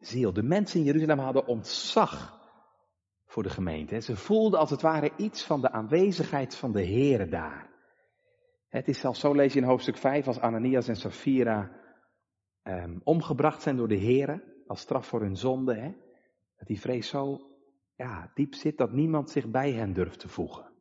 [0.00, 0.32] ziel.
[0.32, 2.40] De mensen in Jeruzalem hadden ontzag
[3.26, 4.00] voor de gemeente.
[4.00, 7.70] Ze voelden als het ware iets van de aanwezigheid van de Here daar.
[8.68, 11.70] Het is zelfs zo, lees je in hoofdstuk 5, als Ananias en Sapphira
[12.62, 15.92] um, omgebracht zijn door de Here, als straf voor hun zonde, hè,
[16.56, 17.40] dat die vrees zo
[17.96, 20.75] ja, diep zit dat niemand zich bij hen durft te voegen.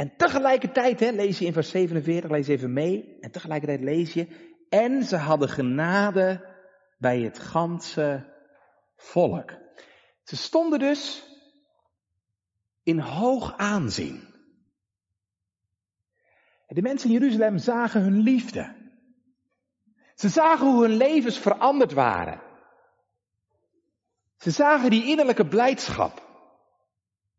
[0.00, 4.26] En tegelijkertijd, hè, lees je in vers 47, lees even mee, en tegelijkertijd lees je,
[4.68, 6.54] en ze hadden genade
[6.98, 8.34] bij het ganse
[8.96, 9.52] volk.
[10.22, 11.24] Ze stonden dus
[12.82, 14.34] in hoog aanzien.
[16.66, 18.74] De mensen in Jeruzalem zagen hun liefde.
[20.14, 22.40] Ze zagen hoe hun levens veranderd waren.
[24.36, 26.28] Ze zagen die innerlijke blijdschap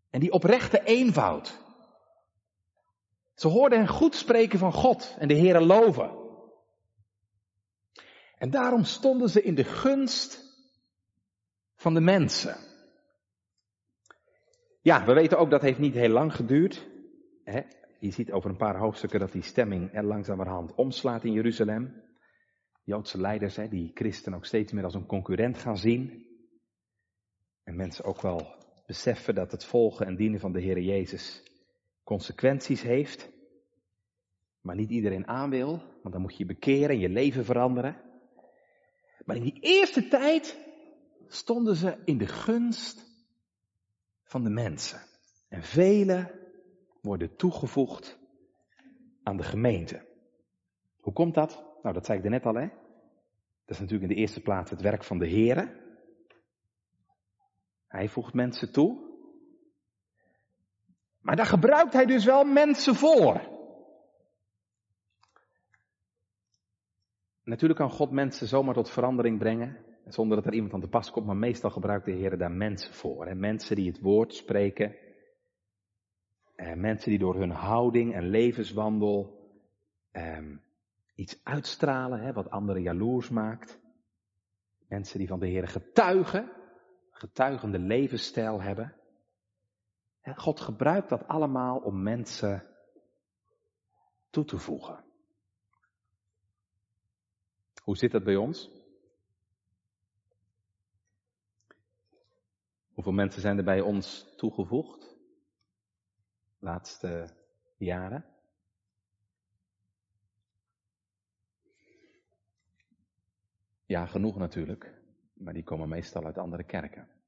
[0.10, 1.60] en die oprechte eenvoud.
[3.42, 6.12] Ze hoorden hen goed spreken van God en de Heere loven.
[8.38, 10.44] En daarom stonden ze in de gunst
[11.76, 12.56] van de mensen.
[14.82, 16.88] Ja, we weten ook dat heeft niet heel lang geduurd.
[18.00, 22.04] Je ziet over een paar hoofdstukken dat die stemming er langzamerhand omslaat in Jeruzalem.
[22.84, 26.28] Joodse leiders, die christen ook steeds meer als een concurrent gaan zien.
[27.64, 31.51] En mensen ook wel beseffen dat het volgen en dienen van de Heer Jezus
[32.12, 33.32] consequenties heeft.
[34.62, 35.70] Maar niet iedereen aan wil,
[36.02, 38.02] want dan moet je je bekeren en je leven veranderen.
[39.26, 40.58] Maar in die eerste tijd
[41.28, 43.06] stonden ze in de gunst
[44.24, 45.02] van de mensen.
[45.50, 46.32] En velen
[47.02, 48.20] worden toegevoegd
[49.24, 50.06] aan de gemeente.
[51.00, 51.64] Hoe komt dat?
[51.82, 52.68] Nou, dat zei ik er net al, hè?
[53.66, 55.80] Dat is natuurlijk in de eerste plaats het werk van de Here.
[57.88, 59.11] Hij voegt mensen toe.
[61.22, 63.50] Maar daar gebruikt hij dus wel mensen voor.
[67.44, 71.12] Natuurlijk kan God mensen zomaar tot verandering brengen, zonder dat er iemand aan te pas
[71.12, 73.36] komt, maar meestal gebruikt de Heer daar mensen voor.
[73.38, 74.96] Mensen die het woord spreken,
[76.56, 79.40] eh, mensen die door hun houding en levenswandel
[80.12, 80.38] eh,
[81.16, 83.80] iets uitstralen, hè, wat anderen jaloers maakt.
[84.88, 86.52] Mensen die van de Heer getuigen,
[87.12, 88.94] getuigende levensstijl hebben.
[90.24, 92.68] God gebruikt dat allemaal om mensen
[94.30, 95.04] toe te voegen.
[97.84, 98.70] Hoe zit dat bij ons?
[102.94, 105.02] Hoeveel mensen zijn er bij ons toegevoegd?
[106.60, 107.30] De laatste
[107.78, 108.26] jaren?
[113.86, 115.02] Ja, genoeg natuurlijk,
[115.34, 117.21] maar die komen meestal uit andere kerken.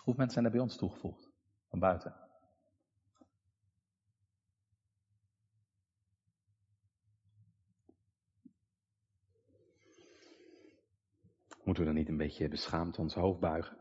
[0.00, 1.30] Hoeveel mensen zijn er bij ons toegevoegd?
[1.68, 2.14] Van buiten?
[11.64, 13.76] Moeten we dan niet een beetje beschaamd ons hoofd buigen?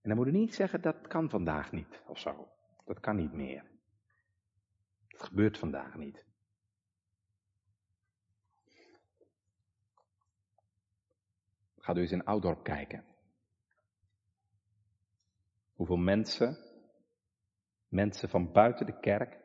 [0.00, 2.48] En dan moeten we niet zeggen dat kan vandaag niet of zo.
[2.84, 3.64] Dat kan niet meer.
[5.08, 6.26] Het gebeurt vandaag niet.
[11.88, 13.04] Ga dus in Oudorp kijken.
[15.74, 16.58] Hoeveel mensen,
[17.88, 19.40] mensen van buiten de kerk,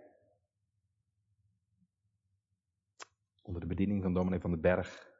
[3.41, 5.11] onder de bediening van dominee van den Berg,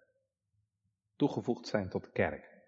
[1.16, 2.62] toegevoegd zijn tot de kerk.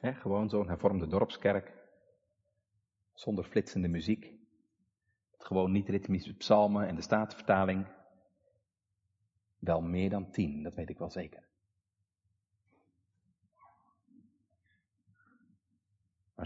[0.00, 1.72] gewoon zo'n hervormde dorpskerk,
[3.12, 4.32] zonder flitsende muziek,
[5.38, 7.86] gewoon niet ritmische psalmen en de statenvertaling.
[9.58, 11.47] Wel meer dan tien, dat weet ik wel zeker.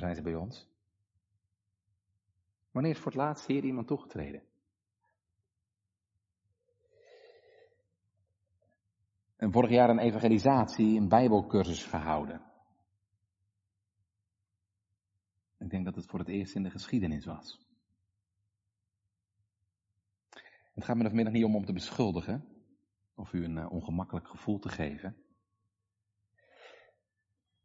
[0.02, 0.68] Zijn ze bij ons?
[2.70, 4.42] Wanneer is voor het laatst hier iemand toegetreden?
[9.36, 12.42] En vorig jaar een evangelisatie, een bijbelcursus gehouden.
[15.58, 17.66] Ik denk dat het voor het eerst in de geschiedenis was.
[20.74, 22.48] Het gaat me vanmiddag niet om om te beschuldigen
[23.14, 25.16] of u een uh, ongemakkelijk gevoel te geven.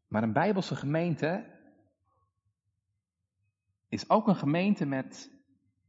[0.08, 1.57] Maar een Bijbelse gemeente
[3.90, 5.32] is ook een gemeente met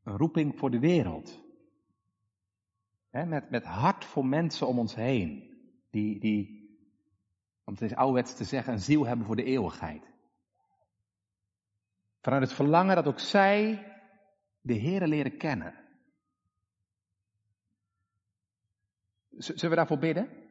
[0.03, 1.47] een roeping voor de wereld.
[3.11, 5.57] met, met hart voor mensen om ons heen.
[5.91, 6.69] Die, die,
[7.65, 10.11] om het eens ouderwets te zeggen, een ziel hebben voor de eeuwigheid.
[12.21, 13.93] Vanuit het verlangen dat ook zij
[14.61, 15.75] de Here leren kennen.
[19.31, 20.48] Zullen we daarvoor bidden?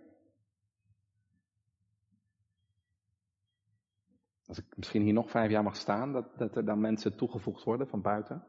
[4.47, 7.63] Als ik misschien hier nog vijf jaar mag staan, dat, dat er dan mensen toegevoegd
[7.63, 8.43] worden van buiten.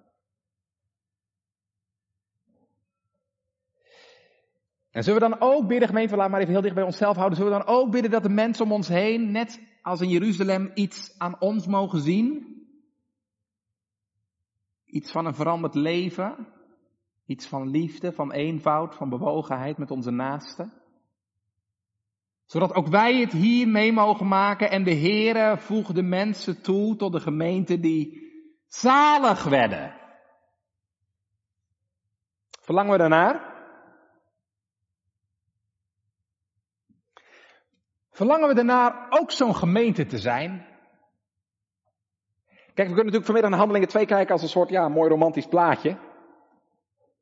[4.90, 7.38] En zullen we dan ook bidden, gemeente, laat maar even heel dicht bij onszelf houden.
[7.38, 10.70] Zullen we dan ook bidden dat de mensen om ons heen, net als in Jeruzalem,
[10.74, 12.56] iets aan ons mogen zien?
[14.84, 16.48] Iets van een veranderd leven?
[17.26, 20.72] Iets van liefde, van eenvoud, van bewogenheid met onze naasten.
[22.48, 27.12] Zodat ook wij het hier mee mogen maken en de Heere voegde mensen toe tot
[27.12, 28.32] de gemeente die
[28.66, 29.94] zalig werden.
[32.60, 33.56] Verlangen we daarnaar?
[38.10, 40.66] Verlangen we daarnaar ook zo'n gemeente te zijn?
[42.48, 45.46] Kijk, we kunnen natuurlijk vanmiddag naar Handelingen 2 kijken als een soort, ja, mooi romantisch
[45.46, 45.98] plaatje.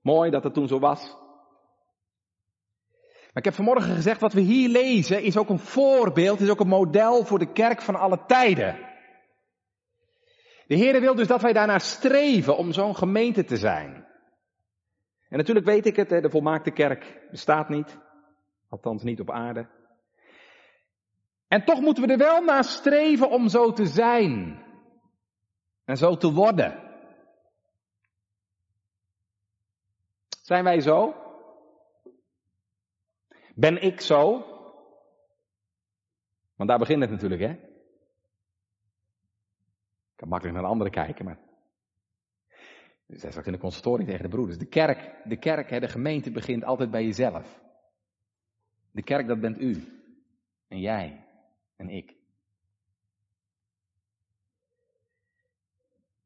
[0.01, 1.26] Mooi dat het toen zo was.
[3.37, 6.61] Maar ik heb vanmorgen gezegd, wat we hier lezen is ook een voorbeeld, is ook
[6.61, 8.79] een model voor de kerk van alle tijden.
[10.67, 14.07] De Heer wil dus dat wij daarnaar streven om zo'n gemeente te zijn.
[15.29, 17.99] En natuurlijk weet ik het, de volmaakte kerk bestaat niet.
[18.69, 19.69] Althans niet op aarde.
[21.49, 24.63] En toch moeten we er wel naar streven om zo te zijn.
[25.85, 26.83] En zo te worden.
[30.43, 31.26] Zijn wij zo?
[33.59, 34.45] Ben ik zo?
[36.57, 37.53] Want daar begint het natuurlijk, hè?
[40.11, 41.39] Ik kan makkelijk naar de anderen kijken, maar.
[43.07, 44.59] Dus hij zegt in de consultoring tegen de broeders.
[44.59, 47.61] De kerk, de kerk, hè, de gemeente begint altijd bij jezelf.
[48.91, 50.03] De kerk, dat bent u.
[50.69, 51.27] En jij.
[51.77, 52.15] En ik.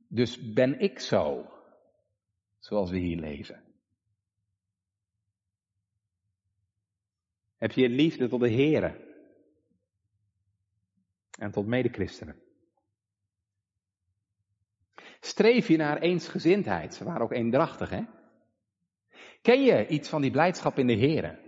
[0.08, 1.50] Dus ben ik zo?
[2.58, 3.69] Zoals we hier lezen.
[7.60, 8.94] Heb je liefde tot de Here
[11.38, 12.36] en tot medechristenen?
[15.20, 16.94] Streef je naar eensgezindheid?
[16.94, 18.02] Ze waren ook eendrachtig, hè?
[19.42, 21.38] Ken je iets van die blijdschap in de Here?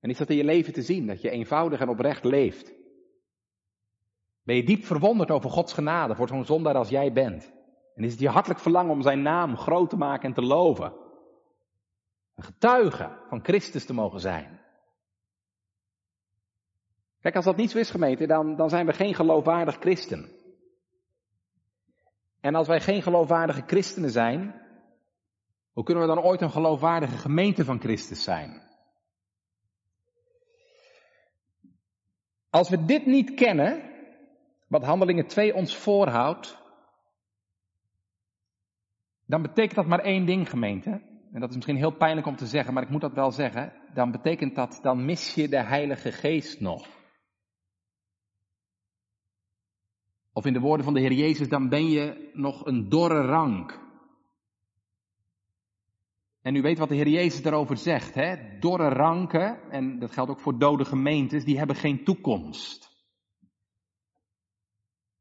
[0.00, 2.72] En is dat in je leven te zien, dat je eenvoudig en oprecht leeft?
[4.42, 7.52] Ben je diep verwonderd over Gods genade voor zo'n zondaar als jij bent?
[7.94, 10.92] En is het je hartelijk verlangen om zijn naam groot te maken en te loven?
[12.34, 14.59] Een getuige van Christus te mogen zijn.
[17.20, 20.28] Kijk, als dat niet zo is, gemeente, dan, dan zijn we geen geloofwaardig christen.
[22.40, 24.54] En als wij geen geloofwaardige christenen zijn,
[25.72, 28.62] hoe kunnen we dan ooit een geloofwaardige gemeente van Christus zijn?
[32.50, 33.82] Als we dit niet kennen,
[34.68, 36.58] wat Handelingen 2 ons voorhoudt,
[39.26, 40.90] dan betekent dat maar één ding, gemeente.
[41.32, 43.72] En dat is misschien heel pijnlijk om te zeggen, maar ik moet dat wel zeggen.
[43.94, 46.99] Dan betekent dat, dan mis je de Heilige Geest nog.
[50.32, 53.80] Of in de woorden van de Heer Jezus, dan ben je nog een dorre rank.
[56.42, 58.58] En u weet wat de Heer Jezus daarover zegt, hè?
[58.58, 62.90] Dorre ranken, en dat geldt ook voor dode gemeentes, die hebben geen toekomst.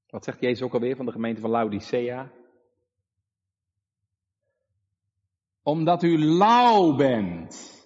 [0.08, 2.32] Wat zegt Jezus ook alweer van de gemeente van Laodicea?
[5.64, 7.78] Omdat u lauw bent.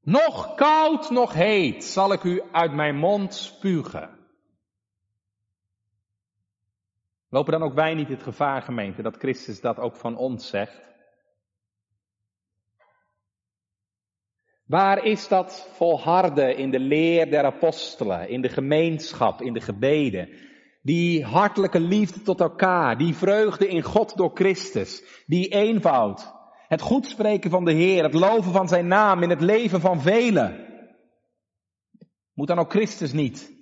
[0.00, 4.17] Nog koud, nog heet zal ik u uit mijn mond spugen.
[7.30, 10.86] Lopen dan ook wij niet het gevaar, gemeente, dat Christus dat ook van ons zegt?
[14.64, 20.28] Waar is dat volharden in de leer der apostelen, in de gemeenschap, in de gebeden?
[20.82, 26.32] Die hartelijke liefde tot elkaar, die vreugde in God door Christus, die eenvoud,
[26.68, 30.00] het goed spreken van de Heer, het loven van zijn naam in het leven van
[30.00, 30.66] velen.
[32.34, 33.52] Moet dan ook Christus niet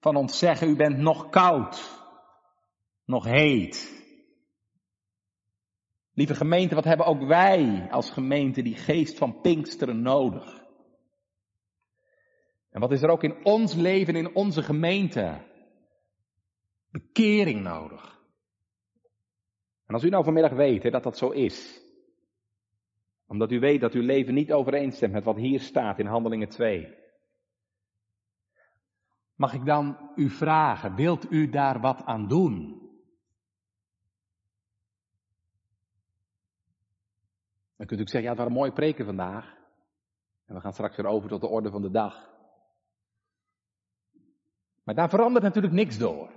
[0.00, 1.97] van ons zeggen, u bent nog koud,
[3.08, 4.06] nog heet.
[6.12, 10.66] Lieve gemeente, wat hebben ook wij als gemeente die geest van Pinksteren nodig?
[12.70, 15.46] En wat is er ook in ons leven, in onze gemeente?
[16.90, 18.20] Bekering nodig.
[19.86, 21.82] En als u nou vanmiddag weet hè, dat dat zo is,
[23.26, 26.94] omdat u weet dat uw leven niet overeenstemt met wat hier staat in Handelingen 2,
[29.34, 32.87] mag ik dan u vragen, wilt u daar wat aan doen?
[37.78, 39.56] Dan kunt u zeggen, ja, het waren mooie preken vandaag.
[40.44, 42.30] En we gaan straks weer over tot de orde van de dag.
[44.82, 46.30] Maar daar verandert natuurlijk niks door.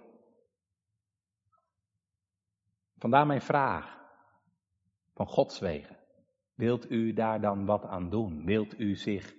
[2.97, 3.99] Vandaar mijn vraag.
[5.13, 5.97] Van Gods wegen.
[6.53, 8.45] Wilt u daar dan wat aan doen?
[8.45, 9.35] Wilt u zich,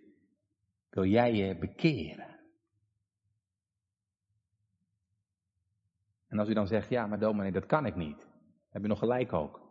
[0.90, 2.40] wil jij je bekeren?
[6.26, 8.28] En als u dan zegt, ja, maar dominee, dat kan ik niet.
[8.68, 9.61] Heb je nog gelijk ook.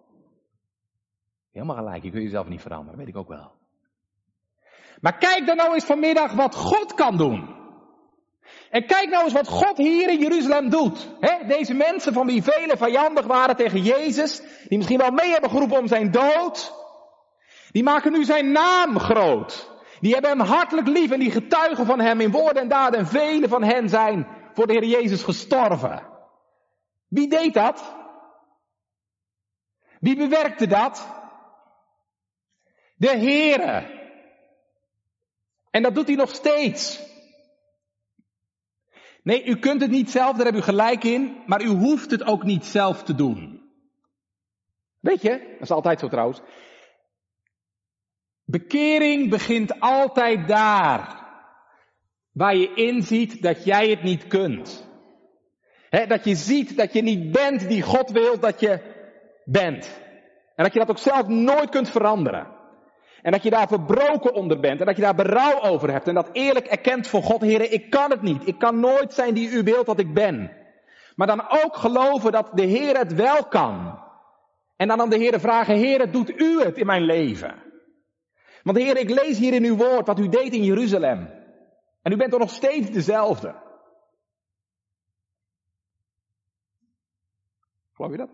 [1.51, 3.51] Helemaal gelijk, je kunt jezelf niet veranderen, weet ik ook wel.
[5.01, 7.59] Maar kijk dan nou eens vanmiddag wat God kan doen.
[8.69, 11.09] En kijk nou eens wat God hier in Jeruzalem doet.
[11.47, 15.77] deze mensen van wie velen vijandig waren tegen Jezus, die misschien wel mee hebben geroepen
[15.77, 16.73] om zijn dood,
[17.71, 19.69] die maken nu zijn naam groot.
[19.99, 22.99] Die hebben hem hartelijk lief en die getuigen van hem in woorden en daden.
[22.99, 26.07] En velen van hen zijn voor de Heer Jezus gestorven.
[27.07, 27.95] Wie deed dat?
[29.99, 31.20] Wie bewerkte dat?
[33.01, 33.99] De Heere.
[35.69, 37.03] En dat doet hij nog steeds.
[39.23, 42.23] Nee, u kunt het niet zelf, daar hebt u gelijk in, maar u hoeft het
[42.23, 43.69] ook niet zelf te doen.
[44.99, 46.41] Weet je, dat is altijd zo trouwens.
[48.45, 51.25] Bekering begint altijd daar,
[52.31, 54.89] waar je inziet dat jij het niet kunt.
[56.07, 58.79] dat je ziet dat je niet bent die God wil dat je
[59.45, 60.01] bent.
[60.55, 62.59] En dat je dat ook zelf nooit kunt veranderen.
[63.21, 64.79] En dat je daar verbroken onder bent.
[64.79, 66.07] En dat je daar berouw over hebt.
[66.07, 68.47] En dat eerlijk erkent voor God, Heer, ik kan het niet.
[68.47, 70.51] Ik kan nooit zijn die u wilt dat ik ben.
[71.15, 73.99] Maar dan ook geloven dat de Heer het wel kan.
[74.75, 77.63] En dan aan de Heer vragen, Heer, doet u het in mijn leven?
[78.63, 81.29] Want Heer, ik lees hier in uw woord wat u deed in Jeruzalem.
[82.01, 83.55] En u bent toch nog steeds dezelfde.
[87.93, 88.29] Geloof je dat?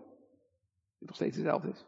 [0.98, 1.84] Dat nog steeds dezelfde is.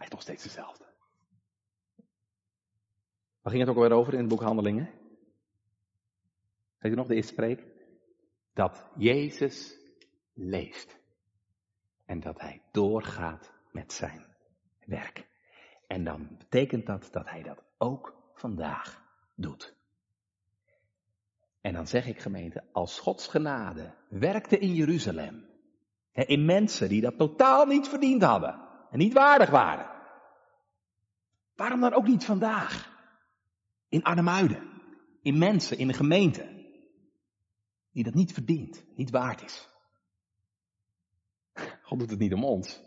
[0.00, 0.84] Hij is nog steeds dezelfde.
[3.40, 4.90] Waar ging het ook alweer over in het boek Handelingen?
[6.78, 7.64] Weet nog de eerste spreek?
[8.52, 9.78] Dat Jezus
[10.32, 10.98] leeft.
[12.04, 14.26] En dat hij doorgaat met zijn
[14.84, 15.26] werk.
[15.86, 19.02] En dan betekent dat dat hij dat ook vandaag
[19.34, 19.74] doet.
[21.60, 25.48] En dan zeg ik gemeente, als Gods genade werkte in Jeruzalem,
[26.12, 29.90] in mensen die dat totaal niet verdiend hadden en niet waardig waren,
[31.54, 32.98] waarom dan ook niet vandaag?
[33.88, 34.70] In Arnhemuiden,
[35.22, 36.60] in mensen, in de gemeente,
[37.92, 39.68] die dat niet verdient, niet waard is.
[41.82, 42.82] God doet het niet om ons.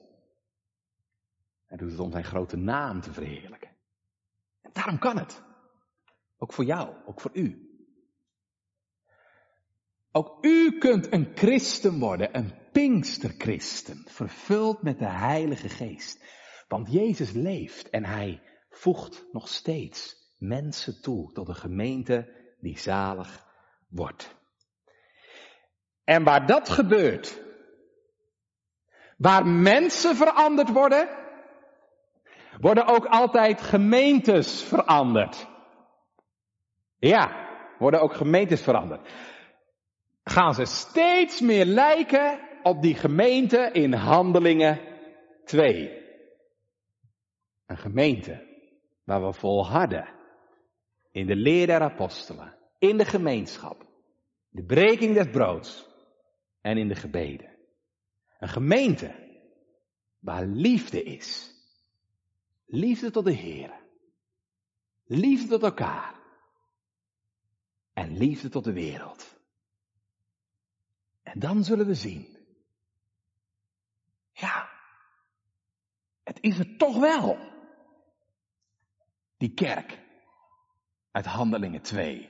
[1.66, 3.70] Hij doet het om zijn grote naam te verheerlijken.
[4.62, 5.43] En daarom kan het.
[6.38, 7.74] Ook voor jou, ook voor u.
[10.12, 16.24] Ook u kunt een christen worden, een pinksterchristen, vervuld met de Heilige Geest.
[16.68, 23.46] Want Jezus leeft en hij voegt nog steeds mensen toe tot een gemeente die zalig
[23.90, 24.36] wordt.
[26.04, 27.42] En waar dat gebeurt,
[29.18, 31.10] waar mensen veranderd worden,
[32.60, 35.48] worden ook altijd gemeentes veranderd.
[36.98, 39.10] Ja, worden ook gemeentes veranderd.
[40.24, 44.80] Gaan ze steeds meer lijken op die gemeente in Handelingen
[45.45, 46.01] 2.
[47.66, 48.47] Een gemeente
[49.03, 50.07] waar we volharden
[51.11, 53.86] in de leer der apostelen, in de gemeenschap,
[54.49, 55.89] de breking des broods
[56.61, 57.51] en in de gebeden.
[58.39, 59.16] Een gemeente
[60.20, 61.51] waar liefde is.
[62.66, 63.82] Liefde tot de Heer.
[65.05, 66.22] Liefde tot elkaar.
[67.93, 69.36] En liefde tot de wereld.
[71.24, 72.33] En dan zullen we zien.
[74.44, 74.70] Ja,
[76.24, 77.38] het is er toch wel.
[79.38, 80.00] Die kerk
[81.12, 82.30] uit Handelingen 2.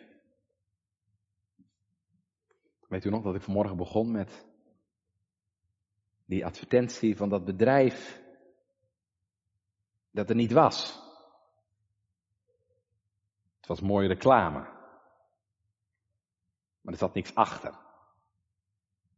[2.88, 4.46] Weet u nog dat ik vanmorgen begon met
[6.26, 8.22] die advertentie van dat bedrijf
[10.12, 11.02] dat er niet was.
[13.58, 14.60] Het was mooie reclame.
[16.82, 17.72] Maar er zat niks achter.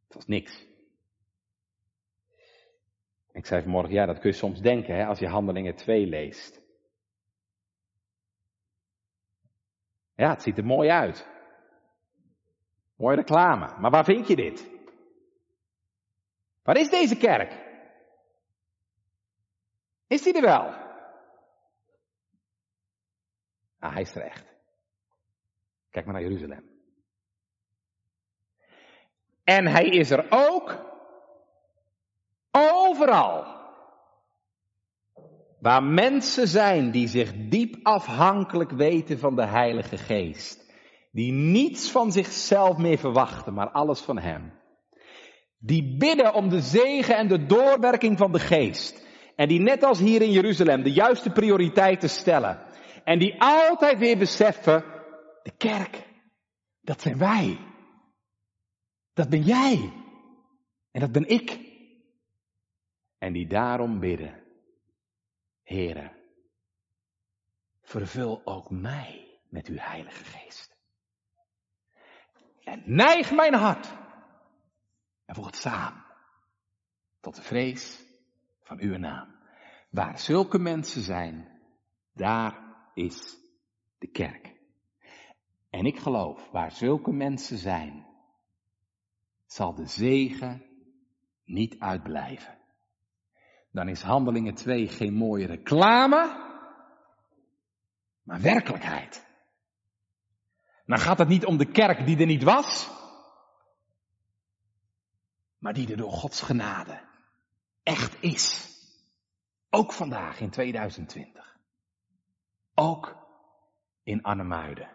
[0.03, 0.74] Het was niks.
[3.35, 6.61] Ik zei vanmorgen, ja, dat kun je soms denken hè, als je Handelingen 2 leest.
[10.15, 11.27] Ja, het ziet er mooi uit.
[12.95, 13.79] Mooie reclame.
[13.79, 14.71] Maar waar vind je dit?
[16.63, 17.63] Waar is deze kerk?
[20.07, 20.73] Is die er wel?
[23.79, 24.55] Ah, hij is er echt.
[25.89, 26.69] Kijk maar naar Jeruzalem.
[29.43, 30.94] En hij is er ook
[32.55, 33.45] overal.
[35.59, 40.73] Waar mensen zijn die zich diep afhankelijk weten van de Heilige Geest.
[41.11, 44.53] Die niets van zichzelf meer verwachten, maar alles van Hem.
[45.57, 49.05] Die bidden om de zegen en de doorwerking van de Geest.
[49.35, 52.59] En die net als hier in Jeruzalem de juiste prioriteiten stellen.
[53.03, 54.83] En die altijd weer beseffen,
[55.43, 56.07] de kerk,
[56.81, 57.57] dat zijn wij.
[59.13, 59.93] Dat ben jij.
[60.91, 61.64] En dat ben ik.
[63.17, 64.43] En die daarom bidden.
[65.63, 66.11] Heren,
[67.81, 70.77] vervul ook mij met uw Heilige Geest.
[72.63, 73.93] En neig mijn hart
[75.25, 76.03] en voeg het samen
[77.19, 78.05] tot de vrees
[78.61, 79.35] van uw naam.
[79.89, 81.61] Waar zulke mensen zijn,
[82.13, 83.37] daar is
[83.97, 84.55] de kerk.
[85.69, 88.07] En ik geloof, waar zulke mensen zijn,
[89.45, 90.65] zal de zegen
[91.43, 92.54] niet uitblijven
[93.75, 96.43] dan is Handelingen 2 geen mooie reclame,
[98.23, 99.25] maar werkelijkheid.
[100.85, 102.89] Dan gaat het niet om de kerk die er niet was,
[105.57, 107.01] maar die er door Gods genade
[107.83, 108.73] echt is.
[109.69, 111.57] Ook vandaag in 2020.
[112.73, 113.15] Ook
[114.03, 114.89] in Arnhemuiden.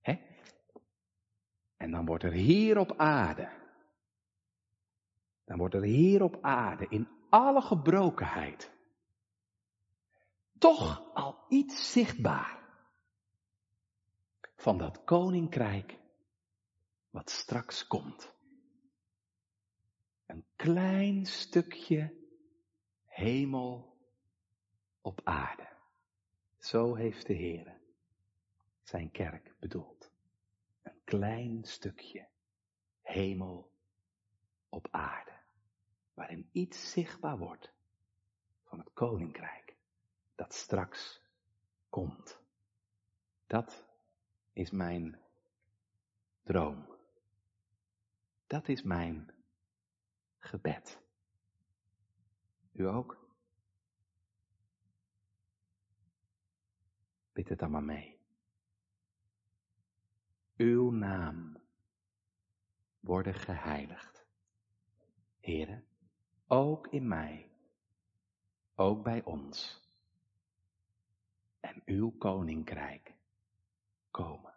[0.00, 0.18] Hè?
[1.76, 3.50] En dan wordt er hier op aarde,
[5.44, 8.74] dan wordt er hier op aarde in alle gebrokenheid
[10.58, 12.64] toch al iets zichtbaar
[14.56, 15.98] van dat koninkrijk
[17.10, 18.34] wat straks komt.
[20.26, 22.14] Een klein stukje
[23.04, 23.96] hemel
[25.00, 25.68] op aarde.
[26.58, 27.80] Zo heeft de Heer
[28.82, 30.10] zijn kerk bedoeld.
[30.82, 32.28] Een klein stukje
[33.02, 33.70] hemel
[34.68, 35.35] op aarde
[36.16, 37.72] waarin iets zichtbaar wordt
[38.62, 39.76] van het koninkrijk
[40.34, 41.22] dat straks
[41.88, 42.40] komt.
[43.46, 43.86] Dat
[44.52, 45.20] is mijn
[46.42, 46.86] droom.
[48.46, 49.34] Dat is mijn
[50.38, 51.02] gebed.
[52.72, 53.28] U ook?
[57.32, 58.20] Bid het dan maar mee.
[60.56, 61.60] Uw naam
[63.00, 64.26] worden geheiligd.
[65.38, 65.86] Heren,
[66.46, 67.50] ook in mij,
[68.74, 69.84] ook bij ons.
[71.60, 73.14] En uw koninkrijk
[74.10, 74.54] komen.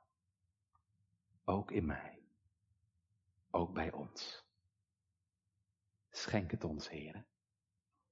[1.44, 2.20] Ook in mij,
[3.50, 4.44] ook bij ons.
[6.10, 7.26] Schenk het ons, heren,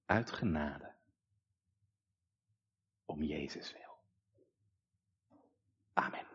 [0.05, 0.93] uit genade,
[3.05, 3.97] om Jezus wil.
[5.93, 6.26] Amen.